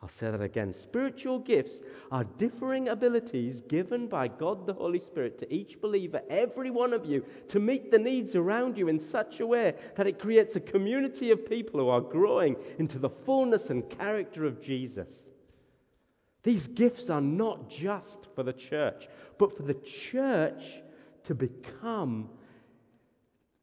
I'll 0.00 0.08
say 0.08 0.30
that 0.30 0.40
again. 0.40 0.72
Spiritual 0.72 1.40
gifts 1.40 1.80
are 2.12 2.22
differing 2.22 2.88
abilities 2.88 3.62
given 3.62 4.06
by 4.06 4.28
God 4.28 4.64
the 4.64 4.72
Holy 4.72 5.00
Spirit 5.00 5.40
to 5.40 5.52
each 5.52 5.80
believer, 5.80 6.22
every 6.30 6.70
one 6.70 6.92
of 6.92 7.04
you, 7.04 7.24
to 7.48 7.58
meet 7.58 7.90
the 7.90 7.98
needs 7.98 8.36
around 8.36 8.78
you 8.78 8.86
in 8.88 9.00
such 9.00 9.40
a 9.40 9.46
way 9.46 9.74
that 9.96 10.06
it 10.06 10.20
creates 10.20 10.54
a 10.54 10.60
community 10.60 11.32
of 11.32 11.44
people 11.48 11.80
who 11.80 11.88
are 11.88 12.00
growing 12.00 12.54
into 12.78 12.98
the 13.00 13.10
fullness 13.10 13.70
and 13.70 13.90
character 13.98 14.44
of 14.44 14.62
Jesus. 14.62 15.08
These 16.44 16.68
gifts 16.68 17.10
are 17.10 17.20
not 17.20 17.68
just 17.68 18.28
for 18.36 18.44
the 18.44 18.52
church, 18.52 19.08
but 19.36 19.56
for 19.56 19.64
the 19.64 19.74
church 19.74 20.62
to 21.24 21.34
become, 21.34 22.30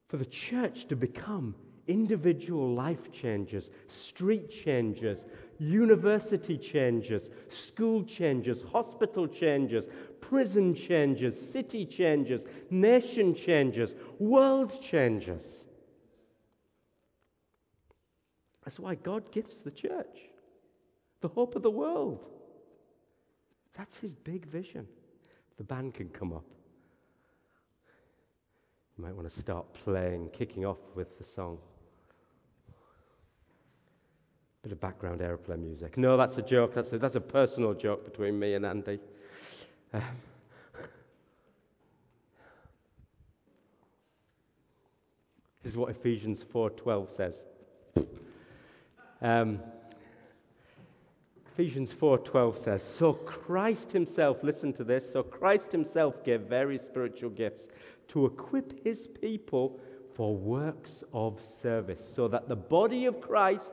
for 0.09 0.17
the 0.17 0.25
church 0.25 0.85
to 0.89 0.97
become 0.97 1.55
individual 1.87 2.73
life 2.73 3.11
changes, 3.11 3.69
street 3.87 4.49
changes, 4.49 5.19
university 5.59 6.57
changes, 6.57 7.23
school 7.49 8.03
changes, 8.03 8.61
hospital 8.71 9.27
changes, 9.27 9.85
prison 10.21 10.75
changes, 10.75 11.35
city 11.51 11.85
changes, 11.85 12.41
nation 12.69 13.35
changes, 13.35 13.91
world 14.19 14.81
changes. 14.81 15.43
That's 18.63 18.79
why 18.79 18.95
God 18.95 19.31
gifts 19.31 19.57
the 19.63 19.71
church, 19.71 20.17
the 21.21 21.27
hope 21.27 21.55
of 21.55 21.61
the 21.61 21.71
world. 21.71 22.25
That's 23.77 23.97
his 23.97 24.15
big 24.15 24.47
vision. 24.47 24.87
The 25.57 25.63
band 25.63 25.93
can 25.93 26.09
come 26.09 26.33
up. 26.33 26.45
You 28.97 29.03
might 29.03 29.15
want 29.15 29.29
to 29.29 29.39
start 29.39 29.65
playing, 29.83 30.29
kicking 30.33 30.65
off 30.65 30.79
with 30.95 31.17
the 31.17 31.23
song. 31.23 31.59
Bit 34.65 34.71
of 34.71 34.81
background 34.81 35.21
aeroplane 35.21 35.61
music. 35.61 35.95
No, 35.95 36.17
that's 36.17 36.37
a 36.39 36.41
joke. 36.41 36.73
That's 36.73 36.91
a, 36.91 36.97
that's 36.97 37.15
a 37.15 37.21
personal 37.21 37.75
joke 37.75 38.03
between 38.03 38.39
me 38.39 38.55
and 38.55 38.65
Andy. 38.65 38.97
Um, 39.93 40.01
this 45.61 45.71
is 45.71 45.77
what 45.77 45.91
Ephesians 45.91 46.43
4:12 46.51 47.15
says. 47.15 47.45
Um, 49.21 49.61
Ephesians 51.53 51.93
4:12 51.93 52.57
says, 52.57 52.81
"So 52.97 53.13
Christ 53.13 53.91
himself, 53.91 54.41
listen 54.41 54.73
to 54.73 54.83
this, 54.83 55.07
so 55.13 55.21
Christ 55.21 55.71
himself 55.71 56.23
gave 56.23 56.41
various 56.41 56.83
spiritual 56.83 57.29
gifts 57.29 57.67
to 58.07 58.25
equip 58.25 58.83
his 58.83 59.05
people 59.05 59.79
for 60.15 60.35
works 60.35 61.03
of 61.13 61.39
service, 61.61 62.01
so 62.15 62.27
that 62.29 62.49
the 62.49 62.55
body 62.55 63.05
of 63.05 63.21
Christ 63.21 63.71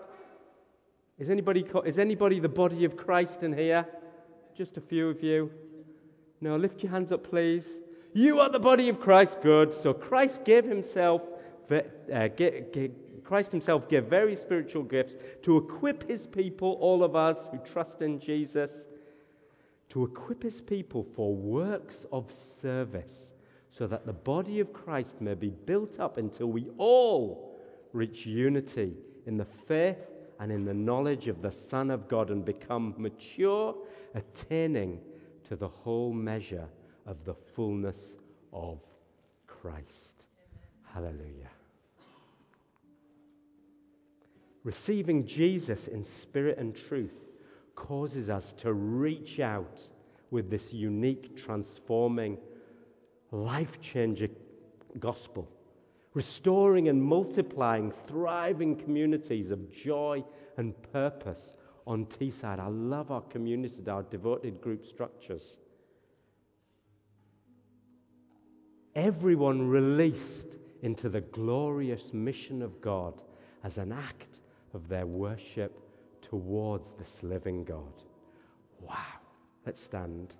is 1.23 1.31
anybody 1.31 1.64
is 1.87 2.01
anybody 2.01 2.41
the 2.41 2.49
body 2.49 2.85
of 2.85 2.97
Christ 2.97 3.45
in 3.45 3.53
here? 3.53 3.87
Just 4.57 4.77
a 4.77 4.81
few 4.81 5.09
of 5.09 5.23
you. 5.23 5.53
No, 6.41 6.57
lift 6.57 6.83
your 6.83 6.91
hands 6.91 7.12
up 7.12 7.23
please. 7.23 7.79
You 8.12 8.41
are 8.41 8.51
the 8.51 8.59
body 8.59 8.89
of 8.89 8.99
Christ. 9.01 9.39
Good. 9.41 9.73
So 9.83 9.95
Christ 9.95 10.45
gave 10.45 10.64
himself 10.64 11.23
uh, 11.70 12.29
Christ 13.23 13.53
himself 13.53 13.89
gave 13.89 14.07
very 14.07 14.35
spiritual 14.35 14.83
gifts 14.83 15.14
to 15.45 15.59
equip 15.59 16.09
his 16.09 16.27
people, 16.27 16.77
all 16.81 17.05
of 17.05 17.14
us 17.14 17.39
who 17.53 17.59
trust 17.59 18.03
in 18.03 18.18
Jesus, 18.18 18.73
to 19.91 20.03
equip 20.03 20.43
his 20.43 20.61
people 20.61 21.07
for 21.14 21.37
works 21.37 22.05
of 22.11 22.27
service, 22.61 23.33
so 23.70 23.87
that 23.87 24.07
the 24.07 24.12
body 24.12 24.59
of 24.59 24.73
Christ 24.73 25.20
may 25.20 25.35
be 25.35 25.51
built 25.51 26.01
up 26.01 26.18
until 26.18 26.49
we 26.49 26.68
all 26.79 27.61
reach 27.93 28.27
unity 28.27 28.95
in 29.25 29.37
the 29.37 29.47
faith 29.68 30.11
and 30.41 30.51
in 30.51 30.64
the 30.64 30.74
knowledge 30.74 31.28
of 31.28 31.43
the 31.43 31.53
Son 31.70 31.91
of 31.91 32.09
God 32.09 32.30
and 32.30 32.45
become 32.45 32.95
mature, 32.99 33.74
attaining 34.14 34.99
to 35.49 35.57
the 35.57 35.68
whole 35.68 36.12
measure 36.12 36.68
of 37.07 37.16
the 37.24 37.35
fullness 37.55 37.97
of 38.53 38.78
Christ. 39.47 40.24
Hallelujah. 40.93 41.51
Receiving 44.64 45.26
Jesus 45.26 45.89
in 45.89 46.05
spirit 46.22 46.59
and 46.59 46.76
truth 46.89 47.14
causes 47.74 48.30
us 48.30 48.55
to 48.59 48.72
reach 48.72 49.41
out 49.41 49.80
with 50.30 50.51
this 50.51 50.62
unique, 50.70 51.37
transforming, 51.37 52.39
life 53.33 53.80
changing 53.80 54.30
gospel, 54.99 55.49
restoring 56.14 56.88
and 56.88 57.02
multiplying 57.02 57.92
thriving 58.06 58.76
communities 58.76 59.50
of 59.50 59.72
joy 59.72 60.22
and 60.56 60.74
purpose 60.92 61.52
on 61.86 62.06
Teesside. 62.06 62.60
I 62.60 62.68
love 62.68 63.10
our 63.10 63.22
community, 63.22 63.82
our 63.88 64.02
devoted 64.04 64.60
group 64.60 64.86
structures. 64.86 65.56
Everyone 68.94 69.68
released 69.68 70.56
into 70.82 71.08
the 71.08 71.22
glorious 71.22 72.12
mission 72.12 72.60
of 72.60 72.80
God 72.80 73.22
as 73.64 73.78
an 73.78 73.92
act 73.92 74.40
of 74.74 74.88
their 74.88 75.06
worship 75.06 75.78
towards 76.20 76.92
this 76.98 77.22
living 77.22 77.64
God. 77.64 77.92
Wow. 78.80 78.96
Let's 79.64 79.82
stand. 79.82 80.34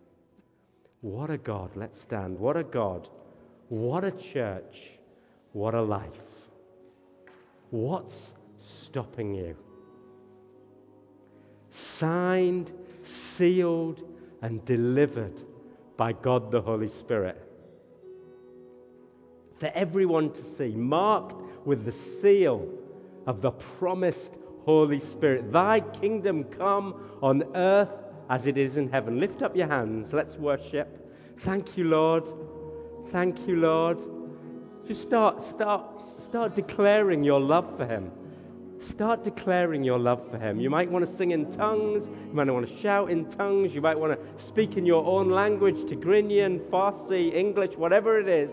What 1.01 1.31
a 1.31 1.39
God. 1.39 1.71
Let's 1.77 2.01
stand. 2.01 2.39
What 2.39 2.57
a 2.57 2.65
God. 2.65 3.09
What 3.69 4.05
a 4.05 4.11
church. 4.11 4.92
What 5.53 5.75
a 5.75 5.83
life. 5.83 6.09
What's 7.71 8.15
stopping 8.85 9.35
you? 9.35 9.57
Signed, 11.99 12.73
sealed, 13.37 14.03
and 14.43 14.65
delivered 14.65 15.41
by 15.97 16.13
God 16.13 16.51
the 16.51 16.61
Holy 16.61 16.89
Spirit. 16.89 17.41
For 19.61 19.71
everyone 19.75 20.33
to 20.33 20.43
see, 20.57 20.75
marked 20.75 21.37
with 21.67 21.85
the 21.85 21.95
seal 22.21 22.69
of 23.27 23.41
the 23.41 23.53
promised 23.53 24.33
Holy 24.65 24.99
Spirit. 24.99 25.53
Thy 25.53 25.81
kingdom 25.81 26.45
come 26.45 26.95
on 27.23 27.45
earth 27.55 27.91
as 28.29 28.47
it 28.47 28.57
is 28.57 28.77
in 28.77 28.91
heaven. 28.91 29.21
Lift 29.21 29.43
up 29.43 29.57
your 29.57 29.69
hands. 29.69 30.13
Let's 30.13 30.37
worship. 30.37 30.89
Thank 31.41 31.77
you, 31.77 31.85
Lord. 31.85 32.25
Thank 33.13 33.47
you, 33.47 33.57
Lord. 33.57 33.99
Just 34.87 35.03
start, 35.03 35.43
start, 35.49 35.85
start 36.19 36.55
declaring 36.55 37.23
your 37.23 37.41
love 37.41 37.77
for 37.77 37.87
Him. 37.87 38.11
Start 38.81 39.23
declaring 39.23 39.85
your 39.85 39.99
love 39.99 40.29
for 40.31 40.39
Him. 40.39 40.59
You 40.59 40.69
might 40.69 40.91
want 40.91 41.09
to 41.09 41.17
sing 41.17 41.31
in 41.31 41.53
tongues. 41.53 42.09
You 42.09 42.35
might 42.35 42.51
want 42.51 42.69
to 42.69 42.77
shout 42.79 43.11
in 43.11 43.31
tongues. 43.31 43.75
You 43.75 43.81
might 43.81 43.99
want 43.99 44.19
to 44.19 44.45
speak 44.45 44.77
in 44.77 44.85
your 44.85 45.05
own 45.05 45.29
language, 45.29 45.77
Tigrinya, 45.77 46.59
Farsi, 46.69 47.33
English, 47.33 47.77
whatever 47.77 48.19
it 48.19 48.29
is. 48.29 48.51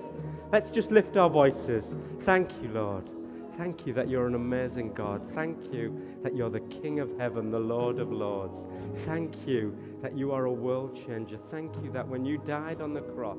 Let's 0.51 0.69
just 0.69 0.91
lift 0.91 1.17
our 1.17 1.29
voices. 1.29 1.85
Thank 2.25 2.49
you, 2.61 2.69
Lord. 2.69 3.09
Thank 3.57 3.85
you 3.85 3.93
that 3.93 4.07
you're 4.07 4.27
an 4.27 4.35
amazing 4.35 4.93
God. 4.93 5.21
Thank 5.35 5.73
you 5.73 5.99
that 6.23 6.35
you're 6.35 6.49
the 6.49 6.61
King 6.61 6.99
of 6.99 7.09
heaven, 7.17 7.51
the 7.51 7.59
Lord 7.59 7.99
of 7.99 8.11
lords. 8.11 8.57
Thank 9.05 9.47
you 9.47 9.75
that 10.01 10.17
you 10.17 10.31
are 10.31 10.45
a 10.45 10.51
world 10.51 10.97
changer. 11.05 11.37
Thank 11.51 11.75
you 11.83 11.91
that 11.91 12.07
when 12.07 12.23
you 12.23 12.37
died 12.37 12.81
on 12.81 12.93
the 12.93 13.01
cross, 13.01 13.37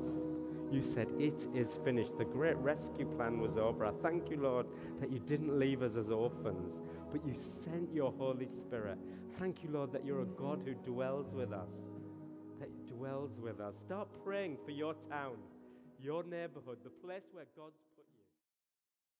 you 0.71 0.83
said, 0.83 1.07
It 1.19 1.47
is 1.53 1.69
finished. 1.83 2.17
The 2.17 2.25
great 2.25 2.57
rescue 2.57 3.05
plan 3.15 3.39
was 3.39 3.57
over. 3.57 3.85
I 3.85 3.91
thank 4.01 4.29
you, 4.29 4.37
Lord, 4.37 4.67
that 4.99 5.11
you 5.11 5.19
didn't 5.19 5.57
leave 5.59 5.81
us 5.81 5.95
as 5.97 6.09
orphans, 6.09 6.79
but 7.11 7.25
you 7.25 7.35
sent 7.63 7.93
your 7.93 8.11
Holy 8.17 8.47
Spirit. 8.47 8.97
Thank 9.39 9.63
you, 9.63 9.69
Lord, 9.71 9.91
that 9.91 10.05
you're 10.05 10.21
a 10.21 10.25
God 10.25 10.61
who 10.65 10.73
dwells 10.73 11.31
with 11.33 11.51
us. 11.51 11.69
That 12.59 12.69
dwells 12.87 13.31
with 13.41 13.59
us. 13.59 13.73
Start 13.85 14.07
praying 14.23 14.57
for 14.63 14.71
your 14.71 14.95
town, 15.09 15.37
your 15.99 16.23
neighborhood, 16.23 16.77
the 16.83 16.89
place 17.05 17.23
where 17.33 17.45
God's 17.57 17.79